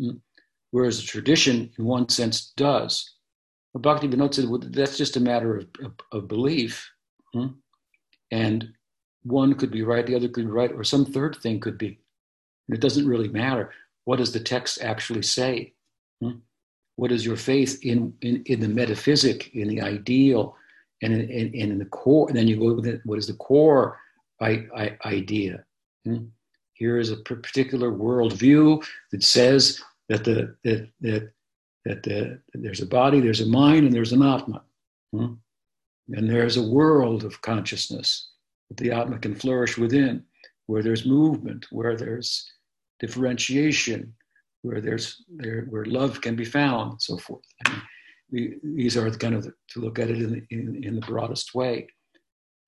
[0.00, 0.20] Mm
[0.70, 3.14] whereas the tradition, in one sense, does.
[3.72, 6.90] But Bhakti Vinod said well, that's just a matter of, of, of belief.
[7.32, 7.48] Hmm?
[8.30, 8.68] And
[9.22, 11.98] one could be right, the other could be right, or some third thing could be.
[12.68, 13.72] And it doesn't really matter.
[14.04, 15.74] What does the text actually say?
[16.22, 16.38] Hmm?
[16.96, 20.56] What is your faith in, in, in the metaphysic, in the ideal,
[21.02, 22.28] and in, in, in the core?
[22.28, 23.98] And then you go with it, what is the core
[24.40, 25.64] I, I, idea?
[26.04, 26.26] Hmm?
[26.72, 31.32] Here is a particular worldview that says that the that that
[31.84, 34.62] that, the, there's a body, there's a mind, and there's an atma,
[35.12, 35.34] hmm?
[36.08, 38.30] and there's a world of consciousness
[38.68, 40.24] that the atma can flourish within,
[40.66, 42.50] where there's movement, where there's
[42.98, 44.12] differentiation,
[44.62, 47.44] where there's there where love can be found, and so forth.
[48.30, 51.54] These are the kind of the, to look at it in, in, in the broadest
[51.54, 51.86] way.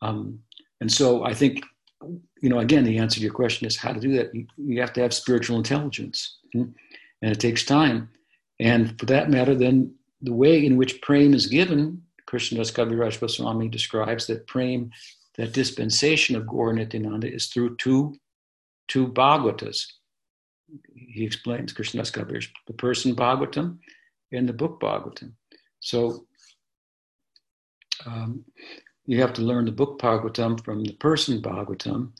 [0.03, 0.39] Um,
[0.81, 1.65] and so I think
[2.41, 4.35] you know, again, the answer to your question is how to do that.
[4.35, 6.65] You, you have to have spiritual intelligence, hmm?
[7.23, 8.11] And it takes time.
[8.61, 13.69] And for that matter, then the way in which prema is given, Krishnadas Kaviraj Goswami
[13.69, 14.87] describes that prema,
[15.37, 18.15] that dispensation of Gaura Nityananda, is through two,
[18.89, 19.87] two Bhagavatas.
[20.95, 23.79] He explains Krishnadas Kaviraj, the person Bhagavatam
[24.33, 25.33] and the book Bhagavatam.
[25.81, 26.27] So
[28.05, 28.45] um,
[29.07, 32.13] you have to learn the book Bhagavatam from the person Bhagavatam,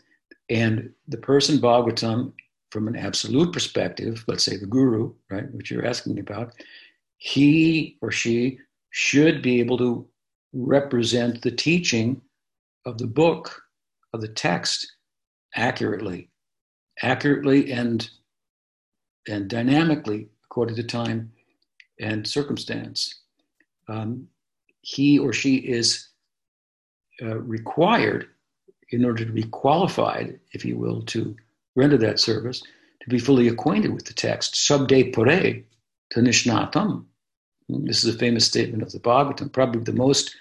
[0.49, 2.33] and the person Bhagavatam
[2.71, 6.53] from an absolute perspective, let's say the guru, right, which you're asking about,
[7.17, 8.59] he or she
[8.91, 10.07] should be able to
[10.53, 12.21] represent the teaching
[12.87, 13.63] of the book,
[14.13, 14.91] of the text
[15.55, 16.31] accurately,
[17.03, 18.11] accurately and
[19.29, 21.31] and dynamically according to time
[22.01, 23.23] and circumstance.
[23.89, 24.27] Um,
[24.81, 26.09] he or she is
[27.23, 28.29] uh, required
[28.91, 31.37] in order to be qualified, if you will, to
[31.79, 32.61] render that service,
[33.01, 34.55] to be fully acquainted with the text.
[34.55, 35.63] Shabde pure
[36.13, 37.05] tanishnatam.
[37.69, 40.35] This is a famous statement of the Bhagavatam, probably the most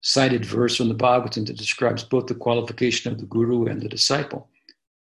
[0.00, 3.88] cited verse from the Bhagavatam that describes both the qualification of the guru and the
[3.88, 4.48] disciple.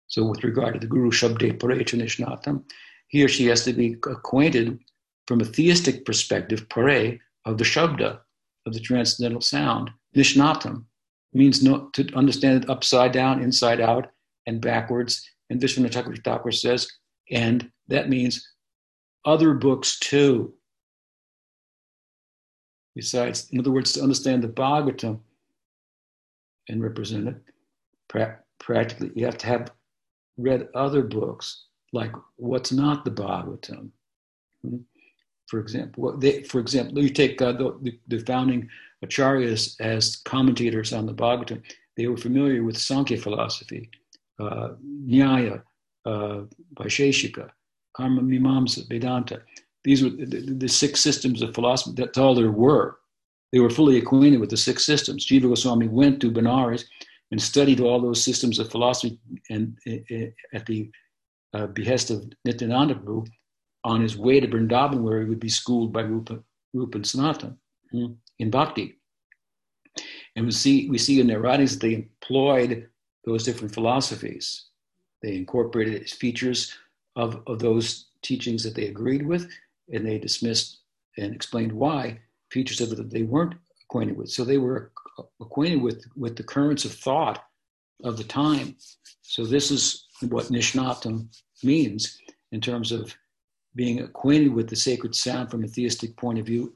[0.08, 2.64] So, with regard to the guru, Shabde pure tanishnatam,
[3.08, 4.78] he or she has to be acquainted
[5.26, 8.18] from a theistic perspective, pare, of the Shabda,
[8.66, 10.84] of the transcendental sound, Nishnatam,
[11.32, 14.10] means not to understand it upside down, inside out,
[14.46, 15.22] and backwards.
[15.50, 16.90] And Vishwanath Thakur says,
[17.30, 18.46] and that means
[19.24, 20.54] other books too.
[22.94, 25.20] Besides, in other words, to understand the Bhagavatam
[26.68, 27.36] and represent it,
[28.08, 29.70] pra- practically, you have to have
[30.36, 33.90] read other books like what's not the Bhagavatam.
[34.62, 34.78] Hmm?
[35.46, 38.68] For example, they, for example, you take uh, the, the, founding
[39.02, 41.62] acharyas as commentators on the Bhagavatam.
[41.96, 43.90] They were familiar with Sankhya philosophy,
[44.38, 44.70] uh,
[45.06, 45.62] Nyaya,
[46.04, 46.42] uh,
[46.74, 47.50] Vaisheshika,
[47.96, 49.42] Karma Mimamsa, Vedanta.
[49.84, 51.94] These were the, the, six systems of philosophy.
[51.96, 52.98] That's all there were.
[53.52, 55.26] They were fully acquainted with the six systems.
[55.26, 56.84] Jiva Goswami went to Benares
[57.30, 59.18] and studied all those systems of philosophy
[59.50, 60.90] and uh, at the
[61.54, 63.26] uh, behest of Nityananda Prabhu
[63.84, 66.42] on his way to Vrindavan, where he would be schooled by Rupa,
[66.74, 67.56] Rupa and Sanatan
[67.90, 68.96] hmm, in bhakti.
[70.36, 72.88] And we see, we see in their writings that they employed
[73.24, 74.66] those different philosophies.
[75.22, 76.74] They incorporated features
[77.16, 79.50] of, of those teachings that they agreed with,
[79.92, 80.78] and they dismissed
[81.16, 83.54] and explained why features of it that they weren't
[83.84, 84.30] acquainted with.
[84.30, 84.92] So they were
[85.40, 87.44] acquainted with, with the currents of thought
[88.04, 88.76] of the time.
[89.22, 91.28] So this is what Nishnatam
[91.62, 92.18] means
[92.52, 93.14] in terms of
[93.74, 96.74] being acquainted with the sacred sound from a theistic point of view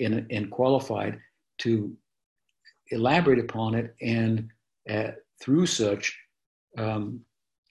[0.00, 1.18] and, and qualified
[1.58, 1.94] to
[2.90, 4.48] elaborate upon it and
[4.88, 6.18] uh, through such
[6.78, 7.20] um,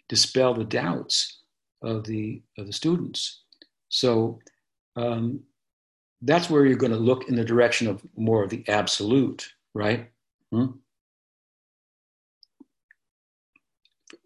[0.07, 1.41] dispel the doubts
[1.81, 3.43] of the of the students.
[3.89, 4.39] So
[4.95, 5.41] um,
[6.21, 10.09] that's where you're going to look in the direction of more of the absolute, right?
[10.51, 10.67] Hmm?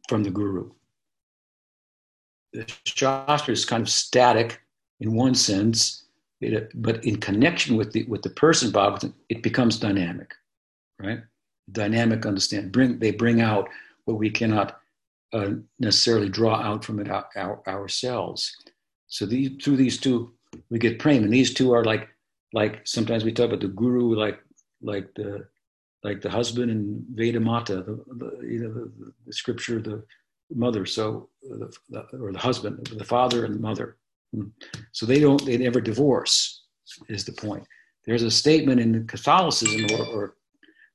[0.09, 0.71] From the guru
[2.53, 4.61] the Shastra is kind of static
[4.99, 6.05] in one sense,
[6.39, 10.33] it, but in connection with the with the person Bhagavatam, it becomes dynamic,
[10.99, 11.19] right?
[11.71, 12.71] Dynamic understand.
[12.71, 13.69] Bring they bring out
[14.05, 14.79] what we cannot
[15.31, 18.55] uh, necessarily draw out from it our, our, ourselves.
[19.07, 20.33] So these through these two
[20.69, 22.09] we get prema, and these two are like
[22.53, 24.39] like sometimes we talk about the guru like
[24.81, 25.47] like the
[26.03, 30.03] like the husband and Veda Mata, the, the you know the, the scripture, the
[30.53, 31.71] mother, so the,
[32.19, 33.97] or the husband, the father and the mother.
[34.33, 34.47] Hmm.
[34.91, 36.63] So they don't, they never divorce,
[37.09, 37.65] is the point.
[38.05, 40.35] There's a statement in Catholicism or, or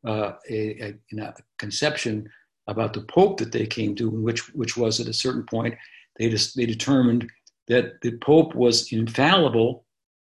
[0.06, 2.28] uh, a, a, a, conception
[2.66, 5.74] about the Pope that they came to, which which was at a certain point
[6.18, 7.30] they just they determined
[7.68, 9.84] that the Pope was infallible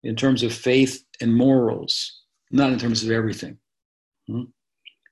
[0.03, 3.57] in terms of faith and morals, not in terms of everything.
[4.29, 4.45] Hmm?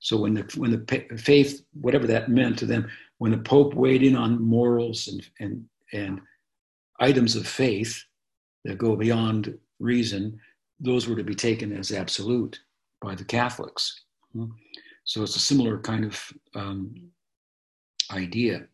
[0.01, 2.89] So when the when the faith, whatever that meant to them,
[3.19, 6.21] when the Pope weighed in on morals and, and, and
[7.01, 8.03] items of faith
[8.65, 10.41] that go beyond reason,
[10.79, 12.59] those were to be taken as absolute
[13.03, 14.05] by the Catholics.
[15.05, 16.95] So it's a similar kind of um,
[18.13, 18.67] idea.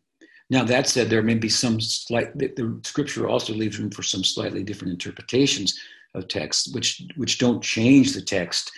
[0.49, 4.03] Now, that said, there may be some slight, the, the, scripture also leaves room for
[4.03, 5.77] some slightly different interpretations
[6.15, 8.71] of text, which, which don't change the text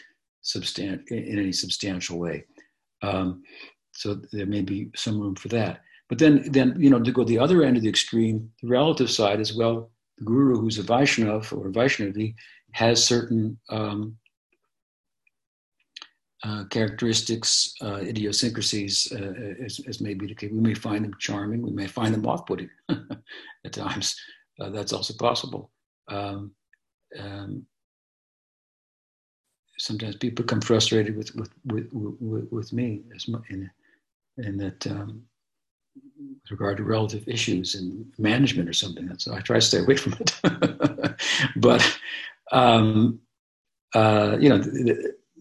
[0.43, 2.45] substan- in any substantial way.
[3.01, 3.43] Um,
[3.93, 5.81] so there may be some room for that.
[6.07, 9.11] But then, then you know, to go the other end of the extreme, the relative
[9.11, 12.33] side as well, the guru who's a Vaishnav or Vaishnavi
[12.71, 14.17] has certain um,
[16.43, 19.33] uh, characteristics, uh, idiosyncrasies, uh,
[19.63, 20.51] as, as may be the case.
[20.51, 24.15] We may find them charming, we may find them off putting at times.
[24.59, 25.71] Uh, that's also possible.
[26.07, 26.51] Um,
[27.17, 27.65] um,
[29.77, 33.69] sometimes people become frustrated with, with, with, with, with me as in,
[34.37, 35.23] in that um,
[36.05, 39.09] with regard to relative issues and management or something.
[39.17, 41.15] So I try to stay away from it.
[41.57, 41.99] but,
[42.51, 43.19] um,
[43.93, 44.61] uh, you know,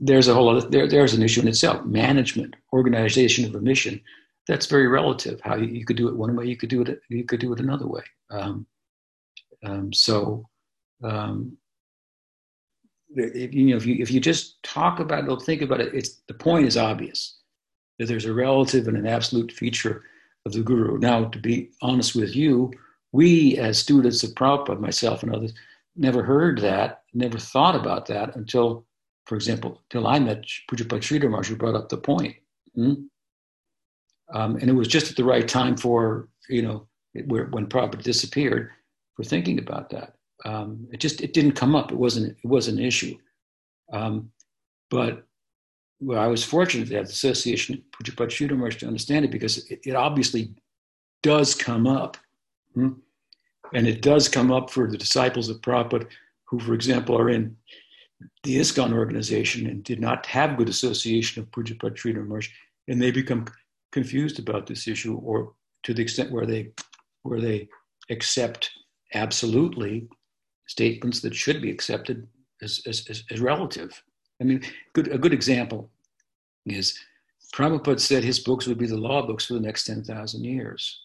[0.00, 1.84] there's a whole other, there, there's an issue in itself.
[1.84, 4.00] Management, organization of a mission,
[4.46, 5.40] that's very relative.
[5.42, 7.52] How you, you could do it one way, you could do it, you could do
[7.52, 8.02] it another way.
[8.30, 8.66] Um,
[9.64, 10.48] um, so,
[11.02, 11.56] um,
[13.14, 15.94] if, you know, if you if you just talk about it, or think about it,
[15.94, 17.38] it's the point is obvious
[17.98, 20.04] that there's a relative and an absolute feature
[20.46, 20.98] of the guru.
[20.98, 22.70] Now, to be honest with you,
[23.12, 25.52] we as students of Prabhupada, myself and others,
[25.96, 28.86] never heard that, never thought about that until
[29.28, 32.34] for example, till I met Pujyapad Sridhar who brought up the point.
[32.74, 32.94] Hmm?
[34.32, 36.88] Um, and it was just at the right time for, you know,
[37.26, 38.70] where, when Prabhupada disappeared,
[39.16, 40.14] for thinking about that.
[40.46, 41.92] Um, it just, it didn't come up.
[41.92, 43.18] It wasn't, it wasn't an issue.
[43.92, 44.30] Um,
[44.90, 45.26] but
[46.00, 49.70] well, I was fortunate to have the association of Pujyapad Sridhar to understand it because
[49.70, 50.54] it, it obviously
[51.22, 52.16] does come up.
[52.74, 52.92] Hmm?
[53.74, 56.06] And it does come up for the disciples of Prabhupada
[56.44, 57.54] who, for example, are in
[58.42, 62.48] the ISKCON organization and did not have good association of Pujyapad Sridhar Maharaj,
[62.88, 63.46] and they become
[63.92, 65.52] confused about this issue, or
[65.84, 66.70] to the extent where they
[67.22, 67.68] where they
[68.10, 68.70] accept
[69.14, 70.08] absolutely
[70.66, 72.26] statements that should be accepted
[72.62, 74.02] as, as, as, as relative.
[74.40, 74.62] I mean,
[74.92, 75.90] good, a good example
[76.66, 76.98] is
[77.54, 81.00] Prabhupada said his books would be the law books for the next 10,000 years.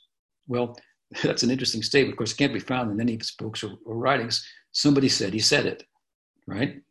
[0.47, 0.78] Well,
[1.24, 2.14] that's an interesting statement.
[2.14, 4.45] Of course, it can't be found in any of his books or, or writings.
[4.72, 5.84] Somebody said he said it,
[6.47, 6.82] right?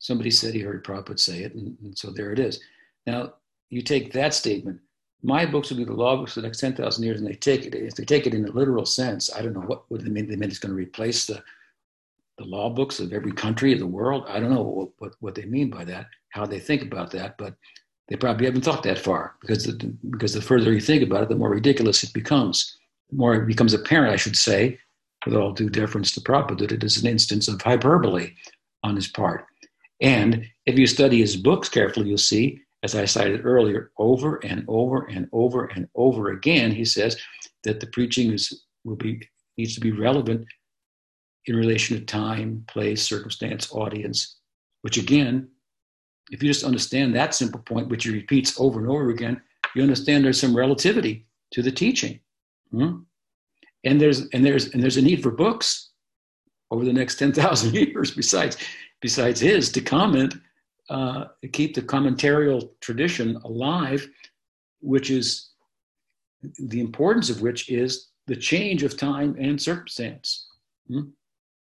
[0.00, 2.58] Somebody said he heard Prabhupada say it, and, and, so there it is.
[3.06, 3.34] Now,
[3.68, 4.80] you take that statement,
[5.22, 7.66] my books will be the law books for the next 10,000 years, and they take
[7.66, 10.08] it, if they take it in a literal sense, I don't know what would they
[10.08, 10.26] mean.
[10.26, 11.42] They mean it's going to replace the,
[12.38, 14.24] the law books of every country of the world.
[14.26, 17.36] I don't know what, what, what they mean by that, how they think about that,
[17.36, 17.54] but
[18.08, 19.74] they probably haven't thought that far because the,
[20.08, 22.76] because the further you think about it, the more ridiculous it becomes.
[23.10, 24.78] The more it becomes apparent, I should say,
[25.26, 28.32] with all due deference to Prabhupada, that it is an instance of hyperbole
[28.82, 29.44] on his part.
[30.00, 34.64] And if you study his books carefully, you'll see, as I cited earlier, over and
[34.68, 37.16] over and over and over again, he says
[37.64, 39.20] that the preaching is will be
[39.58, 40.46] needs to be relevant
[41.46, 44.38] in relation to time, place, circumstance, audience,
[44.82, 45.48] which again,
[46.30, 49.40] if you just understand that simple point, which he repeats over and over again,
[49.74, 52.20] you understand there's some relativity to the teaching.
[52.70, 53.00] Hmm?
[53.84, 55.90] And there's and there's and there's a need for books
[56.70, 58.56] over the next 10,000 years besides
[59.00, 60.34] besides his to comment,
[60.88, 64.06] uh, keep the commentarial tradition alive,
[64.80, 65.50] which is
[66.58, 70.48] the importance of which is the change of time and circumstance.
[70.88, 71.10] Hmm?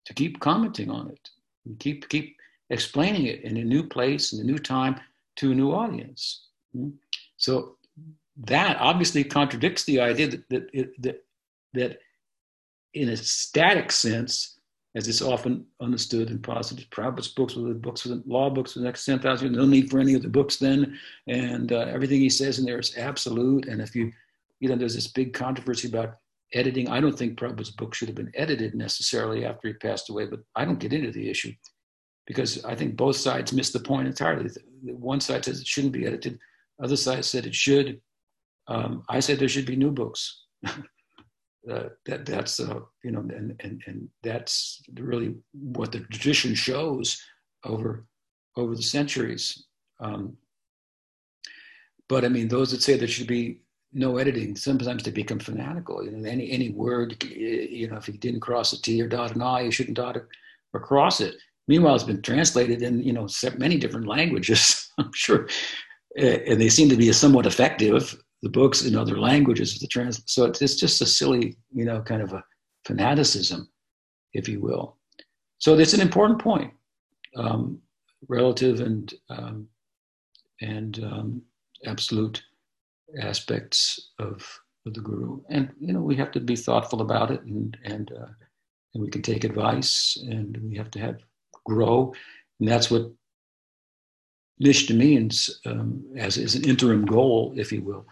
[0.05, 1.29] To keep commenting on it,
[1.65, 2.35] and keep keep
[2.69, 4.99] explaining it in a new place, in a new time,
[5.37, 6.47] to a new audience.
[6.73, 6.89] Hmm?
[7.37, 7.77] So
[8.37, 11.23] that obviously contradicts the idea that that, that
[11.73, 11.99] that
[12.93, 14.54] in a static sense
[14.95, 18.73] as it's often understood in positive Prabhupada's books, with the books, with the law books
[18.73, 20.97] the next 10,000 years, no need for any of the books then.
[21.27, 23.67] And uh, everything he says in there is absolute.
[23.67, 24.11] And if you,
[24.61, 26.15] you know, there's this big controversy about
[26.53, 26.89] editing.
[26.89, 30.39] I don't think Prabhupada's book should have been edited necessarily after he passed away, but
[30.55, 31.51] I don't get into the issue
[32.25, 34.49] because I think both sides miss the point entirely.
[34.83, 36.39] One side says it shouldn't be edited,
[36.81, 38.01] other side said it should.
[38.67, 40.43] Um, I said there should be new books.
[41.69, 47.21] uh, that that's uh, you know and, and and that's really what the tradition shows
[47.63, 48.05] over
[48.55, 49.65] over the centuries.
[49.99, 50.37] Um,
[52.07, 53.61] but i mean those that say there should be
[53.93, 56.03] no editing sometimes they become fanatical.
[56.03, 59.33] You know any any word you know if you didn't cross a t or dot
[59.33, 60.25] an i you shouldn't dot it
[60.73, 61.35] or cross it.
[61.67, 65.47] Meanwhile it's been translated in you know many different languages i'm sure.
[66.17, 70.45] And they seem to be somewhat effective the books in other languages the trans so
[70.45, 72.43] it's just a silly you know kind of a
[72.85, 73.67] fanaticism,
[74.33, 74.97] if you will.
[75.57, 76.71] So that's an important point,
[77.35, 77.79] um,
[78.27, 79.67] relative and um,
[80.61, 81.41] and um,
[81.85, 82.41] absolute
[83.21, 84.47] aspects of,
[84.85, 85.41] of the guru.
[85.49, 88.31] And you know, we have to be thoughtful about it, and and uh,
[88.93, 91.17] and we can take advice, and we have to have
[91.65, 92.13] grow,
[92.59, 93.11] and that's what
[94.61, 98.05] Nishta means um, as, as an interim goal, if you will,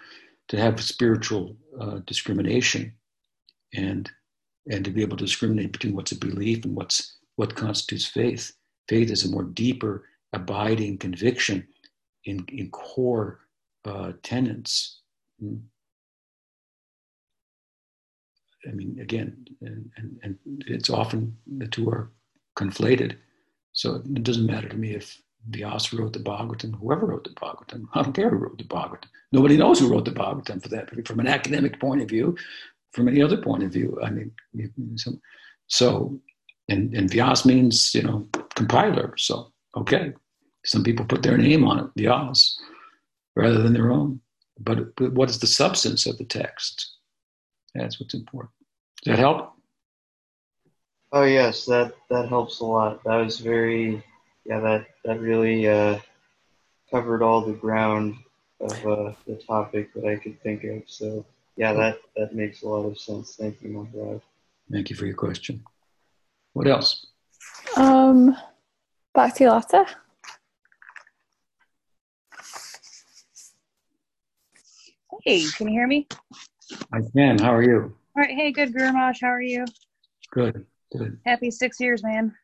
[0.50, 2.94] to have spiritual uh, discrimination
[3.74, 4.10] and
[4.70, 8.54] and to be able to discriminate between what's a belief and what's what constitutes faith.
[8.88, 11.68] Faith is a more deeper, abiding conviction
[12.26, 13.40] in, in core
[13.86, 15.02] uh, tenets.
[15.40, 15.56] Hmm.
[18.68, 20.38] I mean, again, and, and, and
[20.68, 22.12] it's often the two are
[22.58, 23.18] conflated.
[23.74, 27.86] So it doesn't matter to me if Vyasa wrote the Bhagavatam, whoever wrote the Bhagavatam.
[27.94, 29.10] I don't care who wrote the Bhagavatam.
[29.32, 31.08] Nobody knows who wrote the Bhagavatam for that.
[31.08, 32.36] From an academic point of view,
[32.92, 34.00] from any other point of view.
[34.04, 34.32] I mean,
[34.96, 35.12] so,
[35.68, 36.20] so
[36.70, 39.16] and, and Vyas means, you know, compiler.
[39.18, 40.14] So, okay.
[40.66, 42.54] Some people put their name on it, Vyas,
[43.36, 44.22] rather than their own.
[44.60, 46.98] But, but what is the substance of the text?
[47.76, 48.54] That's what's important.
[49.04, 49.54] Does that help?
[51.12, 53.04] Oh yes, that that helps a lot.
[53.04, 54.04] That was very,
[54.46, 56.00] yeah, that that really uh,
[56.92, 58.16] covered all the ground
[58.60, 60.84] of uh, the topic that I could think of.
[60.88, 61.26] So
[61.56, 63.36] yeah, that that makes a lot of sense.
[63.36, 64.22] Thank you, Maharaj.
[64.72, 65.64] Thank you for your question.
[66.54, 67.06] What else?
[67.78, 68.32] Um,
[69.14, 69.86] back Bhakti Lata.
[75.24, 76.08] Hey, can you hear me?
[76.92, 77.40] I can.
[77.40, 77.96] How are you?
[78.16, 78.36] All right.
[78.36, 79.22] Hey, good, Guru Maharaj.
[79.22, 79.66] How are you?
[80.32, 80.66] Good.
[80.92, 81.18] Good.
[81.26, 82.36] Happy six years, man.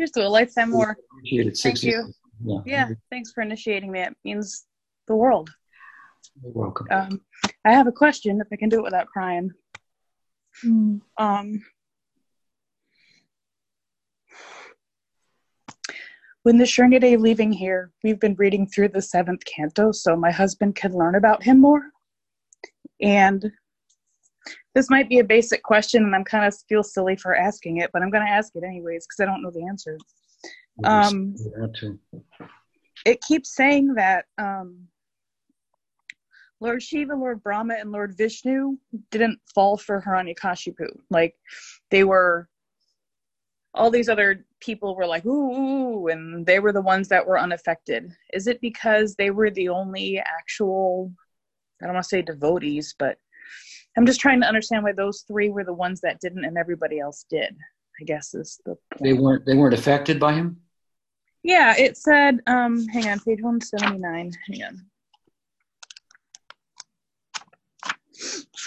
[0.00, 0.96] Just a lifetime more.
[1.12, 1.58] Appreciate it.
[1.58, 2.14] Thank years.
[2.44, 2.62] you.
[2.64, 2.88] Yeah.
[2.88, 2.94] yeah.
[3.10, 4.00] Thanks for initiating me.
[4.00, 4.66] It means
[5.06, 5.50] the world.
[6.42, 6.86] You're welcome.
[6.90, 7.20] Um,
[7.64, 8.40] I have a question.
[8.40, 9.50] If I can do it without crying.
[10.64, 11.00] Mm.
[11.18, 11.62] Um,
[16.48, 20.76] When the Sringade leaving here, we've been reading through the seventh canto so my husband
[20.76, 21.82] can learn about him more.
[23.02, 23.52] And
[24.78, 27.90] this might be a basic question, and I'm kind of feel silly for asking it,
[27.92, 29.98] but I'm going to ask it anyways because I don't know the answer.
[30.84, 31.34] Um,
[33.04, 34.86] it keeps saying that um,
[36.60, 38.78] Lord Shiva, Lord Brahma, and Lord Vishnu
[39.10, 40.86] didn't fall for Hiranyakashipu.
[41.10, 41.34] Like
[41.90, 42.48] they were
[43.74, 47.38] all these other people were like ooh, ooh, and they were the ones that were
[47.38, 51.12] unaffected is it because they were the only actual
[51.80, 53.18] i don't want to say devotees but
[53.96, 56.98] i'm just trying to understand why those three were the ones that didn't and everybody
[56.98, 57.56] else did
[58.00, 59.02] i guess is the point.
[59.02, 60.60] they weren't they weren't affected by him
[61.42, 64.86] yeah it said um hang on page 179 hang on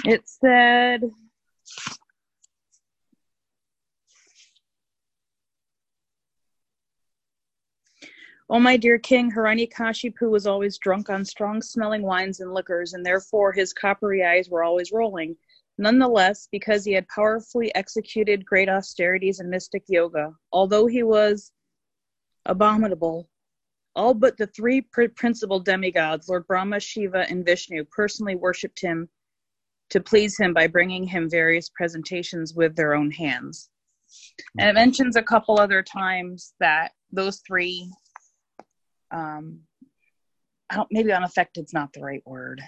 [0.05, 1.01] it said
[8.51, 13.05] O my dear king, Hiranyakashipu was always drunk on strong smelling wines and liquors, and
[13.05, 15.37] therefore his coppery eyes were always rolling.
[15.77, 21.53] Nonetheless, because he had powerfully executed great austerities and mystic yoga, although he was
[22.45, 23.29] abominable,
[23.95, 29.07] all but the three principal demigods, Lord Brahma, Shiva, and Vishnu, personally worshipped him
[29.91, 33.69] to please him by bringing him various presentations with their own hands.
[34.59, 37.89] And it mentions a couple other times that those three
[39.11, 39.61] um,
[40.69, 42.61] I don't, maybe unaffected is not the right word.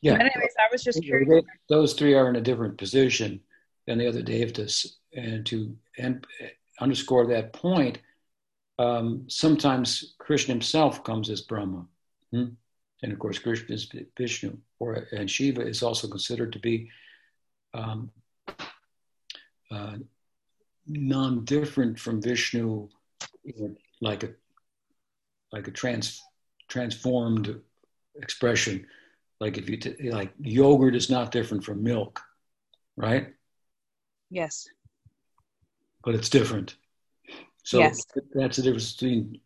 [0.00, 0.12] Yeah.
[0.12, 1.44] But anyways, I was just curious.
[1.68, 3.40] Those three are in a different position
[3.86, 6.26] than the other devtas, and to and
[6.80, 7.98] underscore that point,
[8.78, 11.86] um, sometimes Krishna himself comes as Brahma,
[12.30, 12.46] hmm?
[13.02, 16.90] and of course Krishna is Vishnu, or and Shiva is also considered to be
[17.74, 18.10] um,
[19.70, 19.96] uh,
[20.86, 22.88] non-different from Vishnu,
[24.00, 24.30] like a
[25.52, 26.22] like a trans
[26.68, 27.60] transformed
[28.16, 28.86] expression.
[29.40, 32.20] Like if you t- like yogurt is not different from milk,
[32.96, 33.34] right?
[34.30, 34.68] Yes.
[36.04, 36.76] But it's different.
[37.62, 38.04] So yes.
[38.34, 39.40] that's the difference between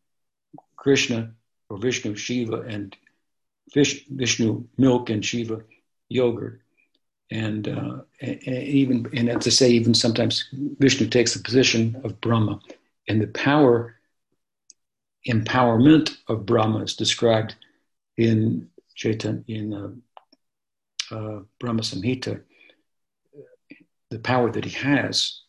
[0.77, 1.33] Krishna
[1.69, 2.97] or Vishnu, Shiva, and
[3.73, 5.63] Vish, Vishnu milk and Shiva
[6.09, 6.61] yogurt.
[7.31, 12.21] And, uh, and, and even and to say even sometimes Vishnu takes the position of
[12.21, 12.61] Brahma,
[13.07, 14.00] and the power
[15.29, 17.57] empowerment of Brahma is described
[18.17, 22.43] in Chaitan in uh, uh, Brahma Samhita.
[24.11, 25.43] The power that he has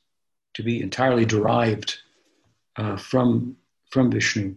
[0.54, 1.98] to be entirely derived
[2.76, 3.58] uh, from
[3.90, 4.56] from Vishnu.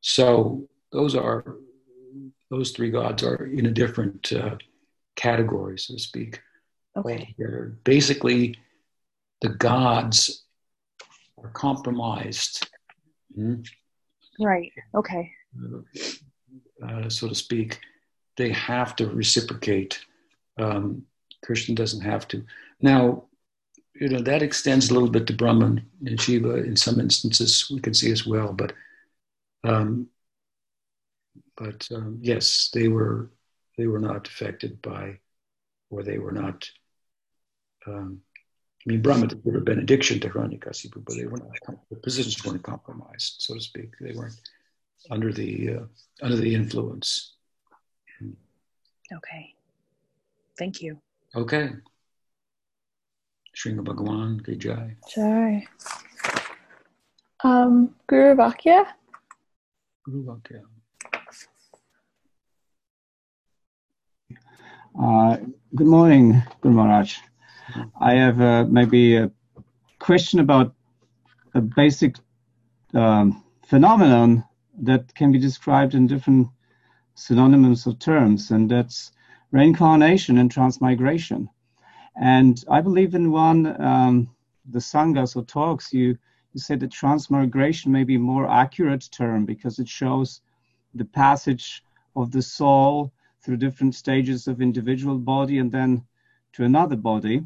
[0.00, 1.56] So those are
[2.50, 4.56] those three gods are in a different uh,
[5.16, 6.40] category, so to speak.
[6.96, 7.34] Okay.
[7.38, 7.78] altogether.
[7.84, 8.56] Basically,
[9.40, 10.44] the gods
[11.42, 12.68] are compromised,
[13.34, 13.62] hmm,
[14.40, 14.72] Right.
[14.94, 15.32] Okay.
[16.86, 17.78] uh, so to speak.
[18.36, 20.00] They have to reciprocate.
[20.58, 21.04] Um,
[21.44, 22.44] Krishna doesn't have to.
[22.80, 23.24] Now,
[23.94, 27.80] you know that extends a little bit to Brahman and Shiva in some instances we
[27.80, 28.72] can see as well, but
[29.64, 30.08] um,
[31.56, 33.30] but um, yes, they were
[33.76, 35.18] they were not affected by,
[35.90, 36.68] or they were not.
[37.86, 38.20] Um,
[38.84, 41.78] I mean, Brahma did give a benediction to Hiranyakashipu, but they were not.
[41.88, 43.92] The positions weren't compromised, so to speak.
[44.00, 44.40] They weren't
[45.08, 45.84] under the uh,
[46.20, 47.34] under the influence.
[49.12, 49.54] Okay.
[50.58, 51.00] Thank you.
[51.36, 51.70] Okay.
[53.54, 54.96] Sringa Bhagawan, Ki Jai.
[55.14, 55.66] Jai.
[57.44, 58.86] Um, Guru Vakya?
[60.04, 60.62] Guru Vakya.
[65.00, 65.36] Uh,
[65.74, 67.18] good morning, Guru Maharaj.
[68.00, 69.30] I have uh, maybe a
[69.98, 70.74] question about
[71.54, 72.16] a basic
[72.94, 74.44] um, phenomenon
[74.80, 76.48] that can be described in different
[77.14, 79.12] synonyms or terms, and that's
[79.50, 81.48] reincarnation and transmigration.
[82.16, 84.30] And I believe in one, um,
[84.70, 86.18] the sanghas or talks, you,
[86.52, 90.40] you said that transmigration may be a more accurate term because it shows
[90.94, 91.82] the passage
[92.16, 96.04] of the soul through different stages of individual body and then
[96.52, 97.42] to another body.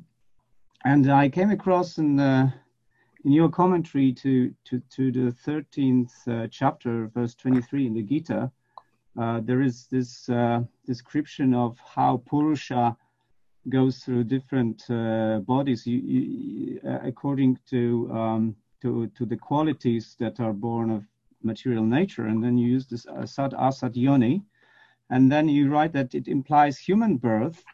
[0.85, 2.51] And I came across in, uh,
[3.25, 8.51] in your commentary to, to, to the 13th uh, chapter, verse 23 in the Gita,
[9.19, 12.97] uh, there is this uh, description of how Purusha
[13.69, 20.39] goes through different uh, bodies you, you, according to, um, to, to the qualities that
[20.39, 21.05] are born of
[21.43, 22.27] material nature.
[22.27, 24.43] And then you use this asad asad yoni,
[25.11, 27.65] and then you write that it implies human birth,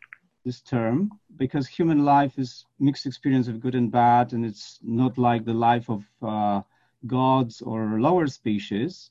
[0.45, 5.19] this term, because human life is mixed experience of good and bad, and it's not
[5.19, 6.63] like the life of uh,
[7.07, 9.11] gods or lower species.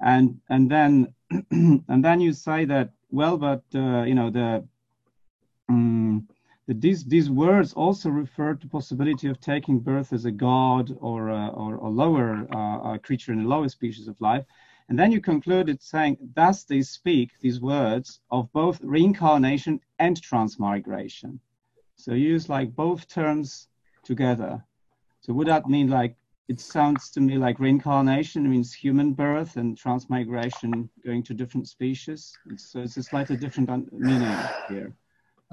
[0.00, 1.14] And and then
[1.50, 4.64] and then you say that well, but uh, you know the
[5.68, 6.28] um,
[6.66, 11.28] that these these words also refer to possibility of taking birth as a god or
[11.28, 14.44] a, or a lower uh, a creature in a lower species of life.
[14.88, 21.40] And then you concluded saying, thus they speak these words of both reincarnation and transmigration.
[21.96, 23.68] So you use like both terms
[24.02, 24.64] together.
[25.20, 26.16] So would that mean like
[26.48, 32.32] it sounds to me like reincarnation means human birth and transmigration going to different species.
[32.56, 34.36] So it's a slightly different meaning
[34.68, 34.94] here.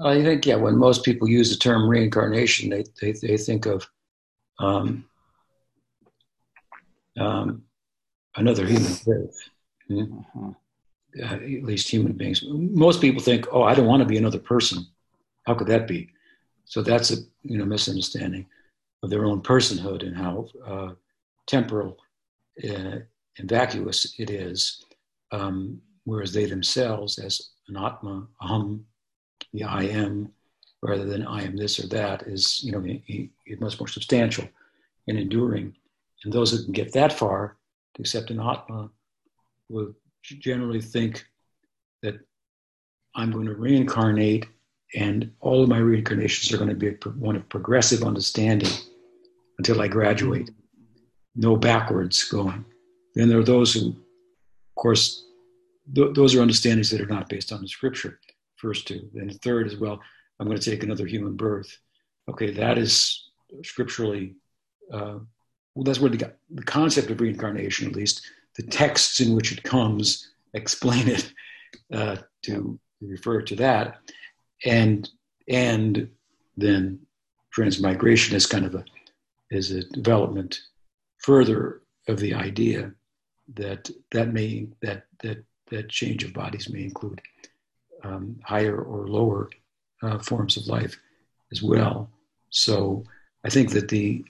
[0.00, 0.56] I think yeah.
[0.56, 3.86] When most people use the term reincarnation, they they, they think of
[4.58, 5.04] um,
[7.18, 7.62] um,
[8.36, 9.48] another human birth.
[9.88, 10.18] Hmm?
[10.18, 10.52] Uh-huh.
[11.18, 12.42] Uh, at least human beings.
[12.46, 14.86] Most people think, "Oh, I don't want to be another person."
[15.46, 16.10] How could that be?
[16.66, 18.46] So that's a you know misunderstanding
[19.02, 20.92] of their own personhood and how uh,
[21.46, 21.96] temporal
[22.62, 22.98] uh,
[23.38, 24.84] and vacuous it is.
[25.32, 28.82] Um, whereas they themselves, as an atma, aham,
[29.52, 30.32] the I am,
[30.82, 32.80] rather than I am this or that, is you know
[33.60, 34.48] much more substantial
[35.08, 35.74] and enduring.
[36.24, 37.56] And those who can get that far
[37.96, 38.90] to accept an atma
[39.68, 39.92] will
[40.22, 41.26] generally think
[42.02, 42.14] that
[43.14, 44.46] I'm going to reincarnate,
[44.94, 48.70] and all of my reincarnations are going to be one of progressive understanding
[49.58, 50.50] until I graduate.
[51.34, 52.64] No backwards going.
[53.14, 55.24] Then there are those who, of course,
[55.94, 58.20] th- those are understandings that are not based on the scripture
[58.56, 59.08] first two.
[59.12, 60.00] Then the third is, well,
[60.38, 61.78] I'm going to take another human birth.
[62.28, 63.30] Okay, that is
[63.62, 64.34] scripturally,
[64.92, 65.18] uh,
[65.76, 68.22] well, that's where the, the concept of reincarnation, at least,
[68.56, 71.30] the texts in which it comes explain it
[71.92, 73.98] uh, to refer to that.
[74.64, 75.06] And,
[75.50, 76.08] and
[76.56, 76.98] then
[77.52, 78.84] transmigration is kind of a,
[79.50, 80.58] is a development
[81.18, 82.92] further of the idea
[83.54, 87.20] that that may, that, that, that change of bodies may include
[88.02, 89.50] um, higher or lower
[90.02, 90.98] uh, forms of life
[91.52, 92.08] as well.
[92.48, 93.04] So
[93.44, 94.24] I think that the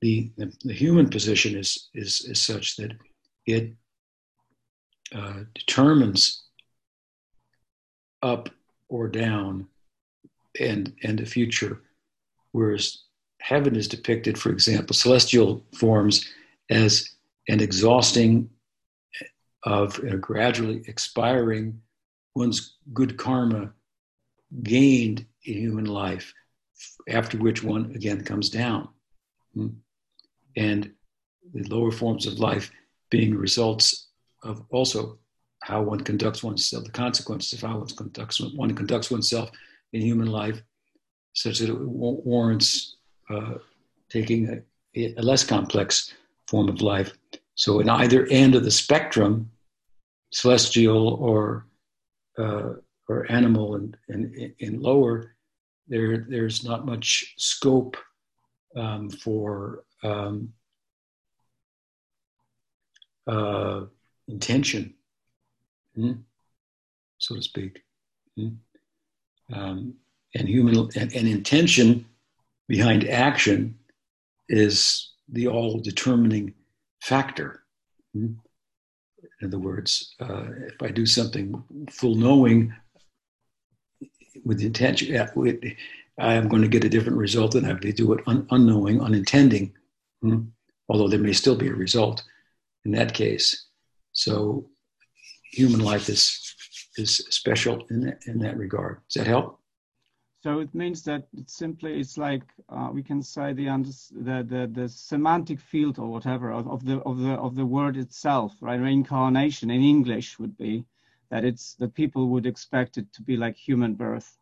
[0.00, 2.92] the, the human position is, is, is such that
[3.46, 3.72] it
[5.14, 6.44] uh, determines
[8.22, 8.48] up
[8.88, 9.66] or down
[10.60, 11.82] and, and the future,
[12.52, 13.04] whereas
[13.40, 16.26] heaven is depicted, for example, celestial forms
[16.70, 17.10] as
[17.48, 18.50] an exhausting
[19.64, 21.80] of gradually expiring
[22.34, 23.72] one's good karma
[24.62, 26.32] gained in human life,
[27.08, 28.88] after which one again comes down.
[29.54, 29.68] Hmm?
[30.56, 30.92] And
[31.52, 32.70] the lower forms of life
[33.10, 34.08] being results
[34.42, 35.18] of also
[35.62, 39.50] how one conducts oneself, the consequences of how one conducts, one conducts oneself
[39.92, 40.62] in human life,
[41.32, 42.96] such that it warrants
[43.30, 43.54] uh,
[44.08, 44.48] taking
[44.96, 46.14] a, a, less complex
[46.46, 47.12] form of life.
[47.54, 49.50] So, in either end of the spectrum,
[50.30, 51.66] celestial or
[52.38, 52.74] uh,
[53.08, 55.34] or animal and, and, and lower,
[55.88, 57.96] there there's not much scope
[58.76, 60.52] um, for um,
[63.26, 63.82] uh,
[64.28, 64.94] intention,
[65.94, 66.12] hmm,
[67.18, 67.82] so to speak.
[68.36, 68.48] Hmm.
[69.52, 69.94] Um,
[70.34, 72.04] and human and, and, intention
[72.68, 73.78] behind action
[74.48, 76.52] is the all determining
[77.00, 77.62] factor.
[78.12, 78.34] Hmm.
[79.40, 82.74] In other words, uh, if I do something full knowing
[84.44, 85.16] with intention,
[86.18, 89.00] I am going to get a different result than if I do it un- unknowing,
[89.00, 89.72] unintending,
[90.30, 90.42] hmm?
[90.88, 92.22] although there may still be a result
[92.84, 93.66] in that case.
[94.12, 94.70] So
[95.52, 96.42] human life is
[96.98, 99.00] is special in that, in that regard.
[99.08, 99.60] Does that help?
[100.42, 103.66] So it means that it's simply it's like uh, we can say the,
[104.12, 107.96] the the the semantic field or whatever of, of the of the of the word
[107.96, 108.80] itself, right?
[108.80, 110.84] Reincarnation in English would be
[111.30, 114.38] that it's that people would expect it to be like human birth,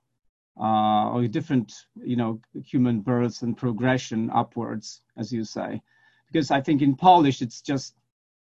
[0.58, 5.80] uh, or different you know human births and progression upwards, as you say,
[6.30, 7.94] because I think in Polish it's just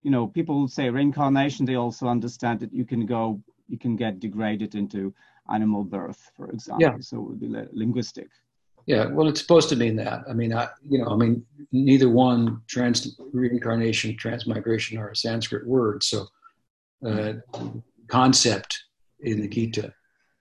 [0.08, 4.22] you know, people say reincarnation, they also understand that you can go, you can get
[4.22, 5.14] degraded into
[5.52, 6.82] animal birth, for example.
[6.82, 6.96] Yeah.
[7.02, 8.30] So it would be linguistic.
[8.86, 10.24] Yeah, well, it's supposed to mean that.
[10.30, 15.68] I mean, I, you know, I mean, neither one trans reincarnation, transmigration are a Sanskrit
[15.68, 16.04] word.
[16.04, 16.28] So,
[17.06, 17.34] uh,
[18.08, 18.82] concept
[19.20, 19.94] in the Gita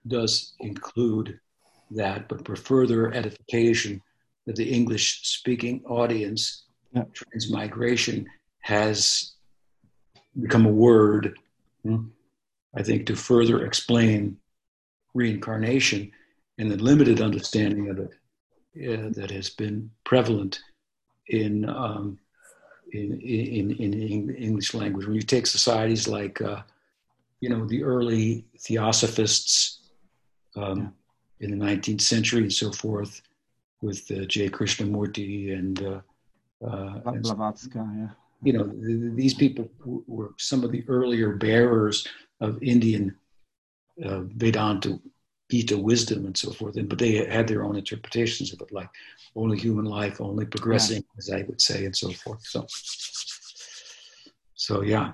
[0.07, 1.37] does include
[1.91, 4.01] that, but for further edification
[4.47, 7.03] of the English-speaking audience, yeah.
[7.13, 8.25] transmigration
[8.61, 9.33] has
[10.41, 11.37] become a word,
[11.83, 12.05] hmm,
[12.75, 14.37] I think, to further explain
[15.13, 16.11] reincarnation
[16.57, 18.11] and the limited understanding of it
[18.77, 20.59] uh, that has been prevalent
[21.29, 22.19] in, um,
[22.91, 25.05] in, in, in, English language.
[25.05, 26.61] When you take societies like, uh,
[27.41, 29.89] you know, the early theosophists
[30.55, 30.93] um,
[31.39, 33.21] in the 19th century and so forth,
[33.81, 34.49] with uh, J.
[34.49, 36.01] Krishnamurti and, uh,
[36.65, 38.07] uh, and yeah
[38.41, 38.69] you know,
[39.15, 39.69] these people
[40.07, 42.07] were some of the earlier bearers
[42.39, 43.15] of Indian
[44.03, 44.99] uh, Vedanta,
[45.49, 46.77] Gita wisdom, and so forth.
[46.77, 48.89] And but they had their own interpretations of it, like
[49.35, 51.17] only human life, only progressing, yeah.
[51.17, 52.45] as I would say, and so forth.
[52.45, 52.67] So,
[54.53, 55.13] so yeah,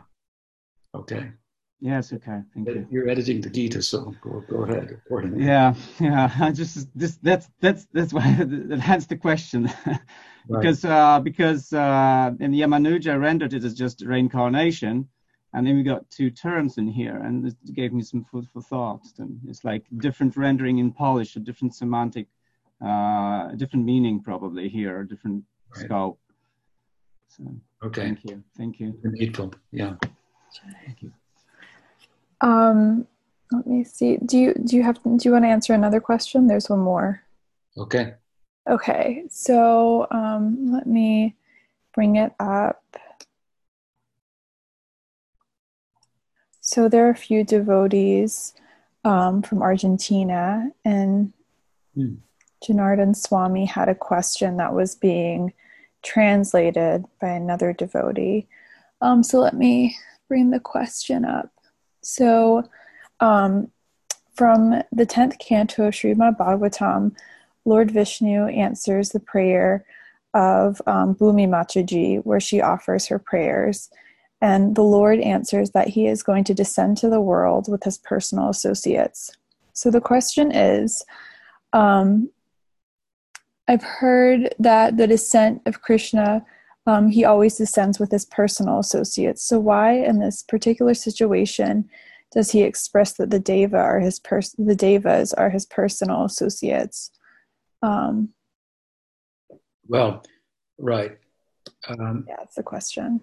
[0.93, 1.31] okay.
[1.83, 2.39] Yes, okay.
[2.53, 2.87] Thank you.
[2.89, 5.01] You're editing the Gita, so go, go ahead.
[5.35, 6.31] Yeah, yeah.
[6.39, 9.69] I just this that's that's that's why that's the question.
[10.49, 15.09] because uh, because uh, in Yamanuja rendered it as just reincarnation,
[15.51, 18.61] and then we got two terms in here, and it gave me some food for
[18.61, 19.03] thought.
[19.17, 22.27] And it's like different rendering in Polish, a different semantic,
[22.79, 25.43] uh, different meaning probably here, a different
[25.75, 25.85] right.
[25.85, 26.19] scope.
[27.27, 27.43] So,
[27.83, 28.03] okay.
[28.03, 28.41] Thank you.
[28.55, 28.97] Thank you.
[29.03, 29.53] Needful.
[29.73, 29.95] Yeah.
[30.85, 31.11] Thank you.
[32.43, 33.07] Um,
[33.51, 34.17] let me see.
[34.17, 36.47] Do you do you have do you want to answer another question?
[36.47, 37.23] There's one more.
[37.77, 38.13] Okay.
[38.69, 39.23] Okay.
[39.29, 41.35] So um, let me
[41.95, 42.83] bring it up.
[46.59, 48.53] So there are a few devotees
[49.03, 51.33] um, from Argentina, and
[51.95, 52.17] mm.
[52.63, 55.53] Janardhan Swami had a question that was being
[56.01, 58.47] translated by another devotee.
[59.01, 61.52] Um, so let me bring the question up.
[62.03, 62.69] So,
[63.19, 63.69] um,
[64.35, 67.15] from the 10th canto of Srimad Bhagavatam,
[67.65, 69.85] Lord Vishnu answers the prayer
[70.33, 73.89] of um, Bhumi Mataji, where she offers her prayers.
[74.41, 77.97] And the Lord answers that he is going to descend to the world with his
[77.99, 79.31] personal associates.
[79.73, 81.03] So the question is
[81.71, 82.29] um,
[83.67, 86.45] I've heard that the descent of Krishna,
[86.85, 89.43] um, he always descends with his personal associates.
[89.43, 91.89] So, why in this particular situation
[92.31, 97.11] does he express that the deva are his pers- the devas are his personal associates?
[97.81, 98.29] Um,
[99.87, 100.23] well,
[100.77, 101.17] right.
[101.87, 103.21] Um, yeah, it's a question.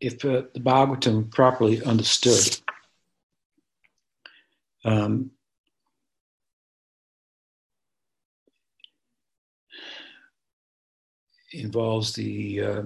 [0.00, 2.60] If uh, the Bhagavatam properly understood,
[4.84, 5.32] um,
[11.52, 12.82] involves the uh,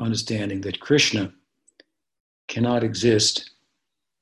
[0.00, 1.32] understanding that Krishna
[2.48, 3.50] cannot exist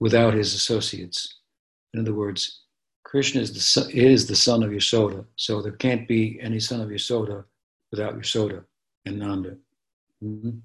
[0.00, 1.36] without his associates.
[1.94, 2.62] In other words,
[3.04, 6.80] Krishna is the, son, is the son of Yasoda, so there can't be any son
[6.80, 7.44] of Yasoda
[7.90, 8.64] without Yasoda
[9.06, 9.56] and Nanda.
[10.22, 10.58] Mm-hmm.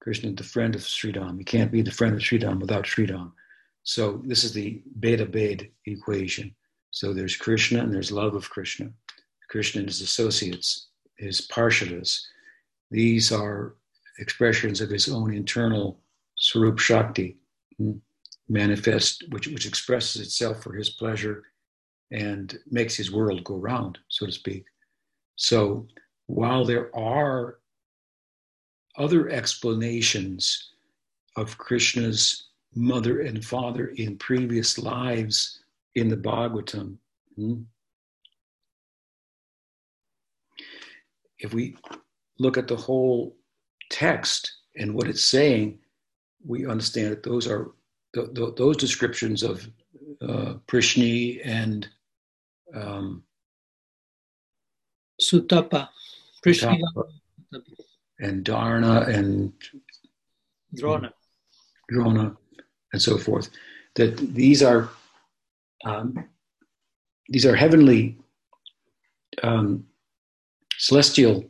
[0.00, 1.38] Krishna is the friend of Sridham.
[1.38, 3.32] He can't be the friend of Sridham without Sridham.
[3.82, 6.54] So this is the Bheda Bhed equation.
[6.90, 8.90] So there's Krishna and there's love of Krishna.
[9.48, 10.88] Krishna and his associates,
[11.24, 12.20] his parshadas.
[12.90, 13.74] These are
[14.18, 16.00] expressions of his own internal
[16.36, 17.38] Swarup Shakti,
[17.78, 17.92] hmm,
[18.48, 21.44] manifest, which, which expresses itself for his pleasure
[22.10, 24.64] and makes his world go round, so to speak.
[25.36, 25.88] So
[26.26, 27.58] while there are
[28.96, 30.70] other explanations
[31.36, 35.60] of Krishna's mother and father in previous lives
[35.94, 36.96] in the Bhagavatam,
[41.44, 41.76] if we
[42.38, 43.36] look at the whole
[43.90, 45.78] text and what it's saying,
[46.44, 47.72] we understand that those are
[48.14, 49.68] th- th- those descriptions of
[50.22, 51.86] uh, Prishni and
[52.74, 53.22] um,
[55.20, 55.90] Sutapa,
[56.44, 56.80] Prishni
[58.20, 59.52] and Dhara and
[60.74, 61.12] Drona.
[61.90, 62.36] Drona
[62.94, 63.50] and so forth.
[63.96, 64.88] That these are
[65.84, 66.24] um,
[67.28, 68.18] these are heavenly
[69.42, 69.84] um,
[70.84, 71.42] celestial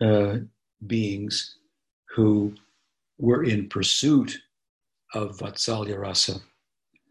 [0.00, 0.36] uh,
[0.86, 1.58] beings
[2.08, 2.54] who
[3.18, 4.38] were in pursuit
[5.12, 6.40] of Vatsalya Rasa,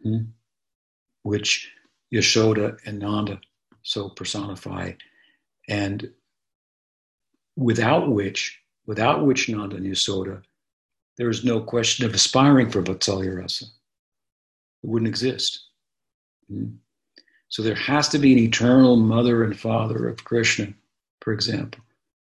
[0.02, 0.24] hmm,
[1.22, 1.72] which
[2.12, 3.40] Yashoda and Nanda
[3.84, 4.94] so personify,
[5.70, 6.10] and
[7.56, 10.42] without which, without which Nanda and Yashoda,
[11.20, 13.66] there is no question of aspiring for Vatsalya Rasa.
[13.66, 15.68] It wouldn't exist.
[16.50, 16.70] Hmm.
[17.50, 20.74] So there has to be an eternal mother and father of Krishna,
[21.22, 21.82] for example,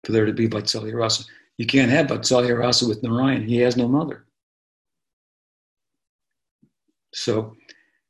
[0.03, 1.23] for there to be Vatsalya Rasa.
[1.57, 3.43] You can't have Vatsalya Rasa with Narayan.
[3.43, 4.25] He has no mother.
[7.13, 7.55] So,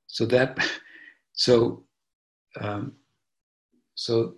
[0.08, 0.58] so that,
[1.34, 1.84] so,
[2.60, 2.94] um,
[3.96, 4.36] so,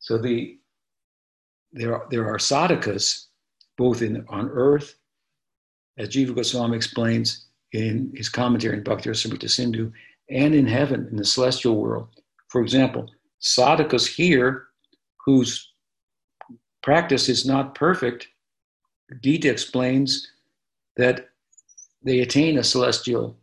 [0.00, 0.58] so the
[1.72, 3.26] there are there are sadhakas
[3.76, 4.96] both in on earth,
[5.98, 9.92] as Jiva Goswami explains in his commentary in Bhakti Rasamrita Sindhu,
[10.30, 12.08] and in heaven in the celestial world.
[12.48, 14.67] For example, sadhakas here
[15.28, 15.74] whose
[16.82, 18.28] practice is not perfect,
[19.22, 20.26] Gita explains
[20.96, 21.28] that
[22.02, 23.36] they attain a celestial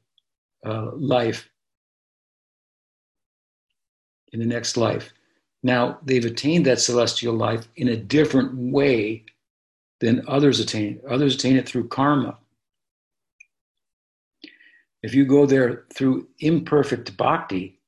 [0.65, 1.47] uh, life
[4.33, 5.13] in the next life.
[5.61, 9.23] Now, they've attained that celestial life in a different way
[9.99, 10.99] than others attain.
[11.07, 12.35] Others attain it through karma.
[15.03, 17.79] If you go there through imperfect bhakti,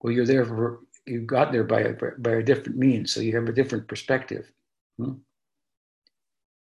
[0.00, 3.34] well, you're there for you got there by a, by a different means, so you
[3.34, 4.50] have a different perspective.
[4.98, 5.14] Hmm?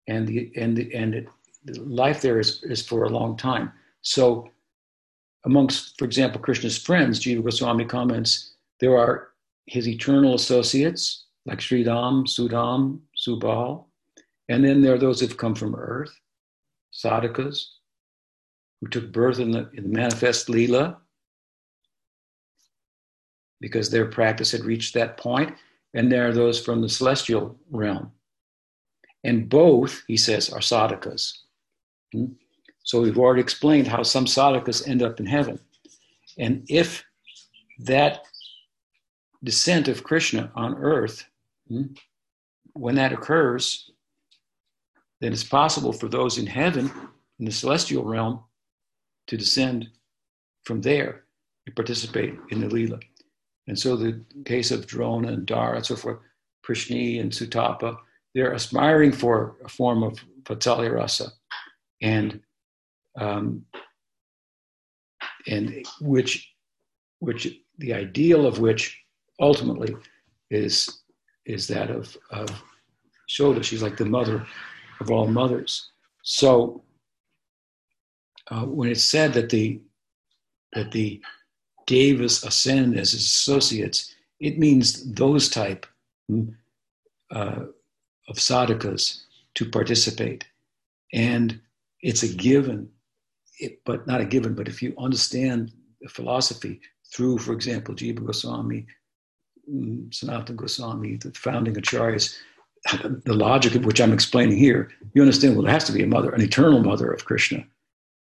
[0.09, 1.29] And the and the and it,
[1.65, 3.73] the life there is is for a long time.
[4.03, 4.51] So,
[5.45, 9.29] amongst, for example, Krishna's friends, Jiva Goswami comments, there are
[9.67, 13.85] his eternal associates like Sridham, Sudam, Subal,
[14.49, 16.13] and then there are those who've come from earth,
[16.93, 17.67] sadhakas,
[18.81, 20.99] who took birth in the, in the manifest lila,
[23.61, 25.55] because their practice had reached that point,
[25.95, 28.13] and there are those from the celestial realm.
[29.25, 31.33] And both, he says, are sadhakas.
[32.13, 32.27] Hmm?
[32.83, 35.59] So we've already explained how some sadhakas end up in heaven.
[36.39, 37.05] And if
[37.81, 38.25] that
[39.45, 41.25] descent of Krishna on earth,
[41.69, 41.85] hmm,
[42.73, 43.91] when that occurs,
[45.21, 46.91] then it's possible for those in heaven,
[47.39, 48.43] in the celestial realm,
[49.27, 49.89] to descend
[50.65, 51.25] from there
[51.67, 53.01] to participate in the Leela.
[53.71, 56.19] And so the case of Drona and Dhara and so forth,
[56.67, 57.97] Prishni and Sutapa,
[58.35, 61.29] they're aspiring for a form of Vatsalya Rasa,
[62.03, 62.41] and
[63.17, 63.65] um,
[65.47, 66.53] and which
[67.21, 69.01] which the ideal of which
[69.39, 69.95] ultimately
[70.51, 71.03] is
[71.47, 72.49] is that of of
[73.29, 73.63] Shoda.
[73.63, 74.45] She's like the mother
[74.99, 75.93] of all mothers.
[76.25, 76.83] So
[78.51, 79.81] uh, when it's said that the
[80.73, 81.23] that the
[81.91, 85.87] Devas ascend as his associates, it means those type
[86.31, 86.55] mm,
[87.33, 87.65] uh,
[88.29, 89.23] of sadhakas
[89.55, 90.45] to participate.
[91.13, 91.61] And
[92.01, 92.89] it's a given,
[93.59, 96.81] it, but not a given, but if you understand the philosophy
[97.13, 98.87] through, for example, Jiva Goswami,
[99.69, 102.39] mm, Sanatana Goswami, the founding acharyas,
[103.25, 106.07] the logic of which I'm explaining here, you understand, well, there has to be a
[106.07, 107.67] mother, an eternal mother of Krishna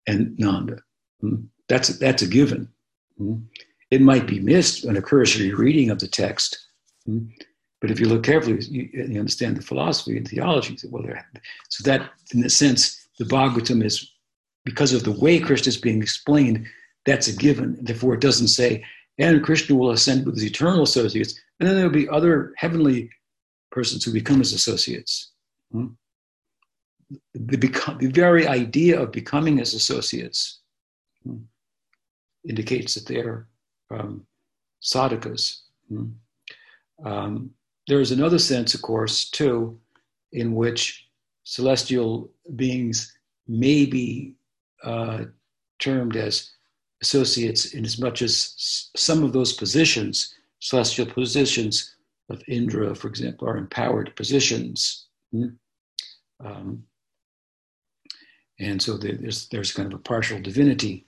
[0.07, 0.81] and Nanda.
[1.23, 2.67] Mm, that's, that's a given.
[3.19, 3.35] Hmm?
[3.91, 6.57] It might be missed in a cursory reading of the text,
[7.05, 7.25] hmm?
[7.81, 10.77] but if you look carefully, you, understand the philosophy and theology.
[10.89, 11.03] Well,
[11.69, 14.11] so that, in a sense, the Bhagavatam is
[14.65, 16.65] because of the way Krishna is being explained.
[17.05, 17.77] That's a given.
[17.81, 18.83] Therefore, it doesn't say,
[19.17, 23.09] and Krishna will ascend with his eternal associates, and then there'll be other heavenly
[23.71, 25.31] persons who become his associates.
[25.71, 25.87] Hmm?
[27.33, 30.59] The, become, the very idea of becoming his associates
[32.47, 33.47] indicates that they're
[33.91, 34.25] um,
[34.81, 35.61] sadhakas.
[35.89, 36.07] Hmm.
[37.05, 37.51] Um,
[37.87, 39.79] there is another sense, of course, too,
[40.31, 41.07] in which
[41.43, 43.17] celestial beings
[43.47, 44.35] may be
[44.83, 45.25] uh,
[45.79, 46.51] termed as
[47.01, 48.53] associates in as much as
[48.95, 51.95] some of those positions, celestial positions
[52.29, 55.07] of Indra, for example, are empowered positions.
[55.31, 55.47] Hmm?
[56.45, 56.83] Um,
[58.59, 61.05] and so there's, there's kind of a partial divinity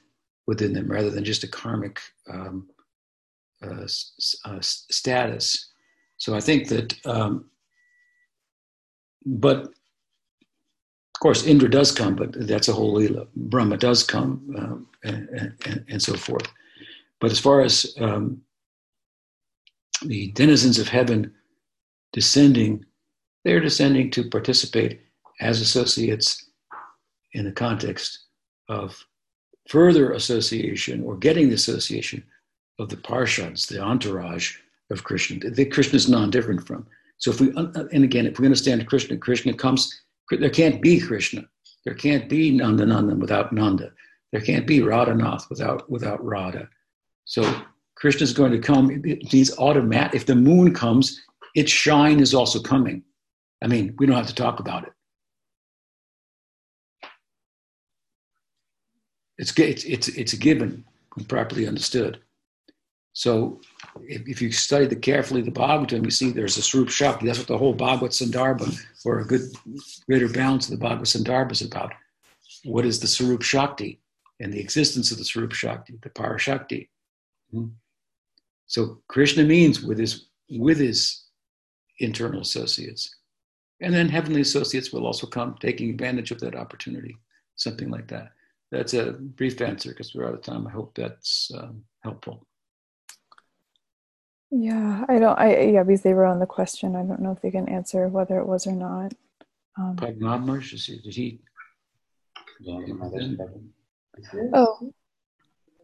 [0.52, 2.68] within them rather than just a karmic um,
[3.64, 3.88] uh,
[4.44, 5.70] uh, status.
[6.18, 7.46] So I think that, um,
[9.26, 13.28] but of course, Indra does come, but that's a whole Leela.
[13.34, 15.30] Brahma does come, um, and,
[15.66, 16.52] and, and, so forth.
[17.22, 18.42] But as far as um,
[20.06, 21.34] the denizens of heaven
[22.12, 22.84] descending,
[23.46, 25.00] they're descending to participate
[25.40, 26.50] as associates
[27.32, 28.26] in the context
[28.68, 29.02] of
[29.70, 32.24] further association or getting the association
[32.80, 34.58] of the parshads, the entourage
[34.90, 36.86] of Krishna, that Krishna is non-different from.
[37.18, 40.02] So if we, uh, and again, if we understand Krishna, Krishna comes,
[40.32, 41.46] there can't be Krishna.
[41.86, 43.92] There can't be Nanda Nanda without Nanda.
[44.32, 46.70] There can't be Radhanath without, without Radha.
[47.26, 47.44] So
[47.96, 48.90] Krishna is going to come.
[49.06, 50.16] It means automatic.
[50.16, 51.22] If the moon comes,
[51.54, 53.04] its shine is also coming.
[53.64, 54.94] I mean, we don't have to talk about it.
[59.42, 60.86] It's, it's, it's, it's a given
[61.16, 62.20] when properly understood.
[63.14, 63.60] So
[64.04, 67.26] if, if you study the carefully the Bhagavatam, you see there's a Swarup Shakti.
[67.26, 69.42] That's what the whole Bhagavad Sandarbha, or a good
[70.06, 71.92] greater balance of the Bhagavad Sandarbha is about.
[72.64, 74.00] What is the Swarup Shakti
[74.40, 76.92] and the existence of the Swarup Shakti, the Para Shakti?
[77.52, 77.70] Hmm?
[78.68, 81.24] So Krishna means with his with his
[81.98, 83.14] internal associates.
[83.82, 87.18] And then heavenly associates will also come taking advantage of that opportunity,
[87.56, 88.34] something like that.
[88.72, 90.66] That's a brief answer because we're out of time.
[90.66, 92.46] I hope that's um, helpful.
[94.50, 95.38] Yeah, I don't.
[95.40, 96.96] I yeah, because they were on the question.
[96.96, 99.14] I don't know if they can answer whether it was or not.
[99.78, 101.40] Um, did he?
[104.54, 104.94] Oh.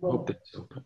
[0.01, 0.85] Hope that's open.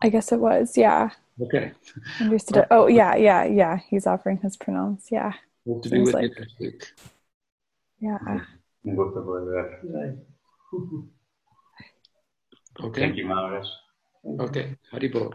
[0.00, 0.76] I guess it was.
[0.76, 1.10] Yeah.
[1.40, 1.72] Okay.
[2.20, 2.66] Understood.
[2.70, 3.78] Oh yeah, yeah, yeah.
[3.88, 5.10] He's offering his pranams.
[5.10, 5.32] Yeah.
[5.66, 6.92] Hope to be with like, you next week.
[8.00, 8.18] Yeah.
[12.80, 13.00] Okay.
[13.00, 13.66] Thank you, Maharaj.
[14.38, 14.76] Okay.
[14.92, 15.32] Haribol.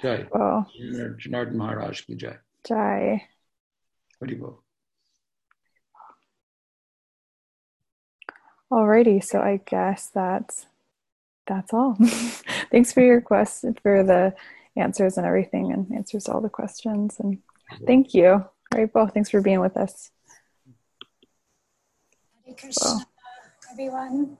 [0.00, 0.26] Jai.
[0.30, 0.70] Well.
[1.16, 2.36] Janardhan Maharaj ki Jai.
[2.68, 3.22] Jai.
[4.20, 4.58] Haribol.
[8.70, 10.66] Alrighty, so I guess that's
[11.46, 11.96] that's all.
[12.70, 14.34] Thanks for your quest for the
[14.76, 17.38] answers and everything and answers to all the questions and
[17.86, 18.28] thank you.
[18.28, 20.10] All right, Bo, thanks for being with us.
[22.58, 23.06] Krishna,
[23.72, 24.38] everyone.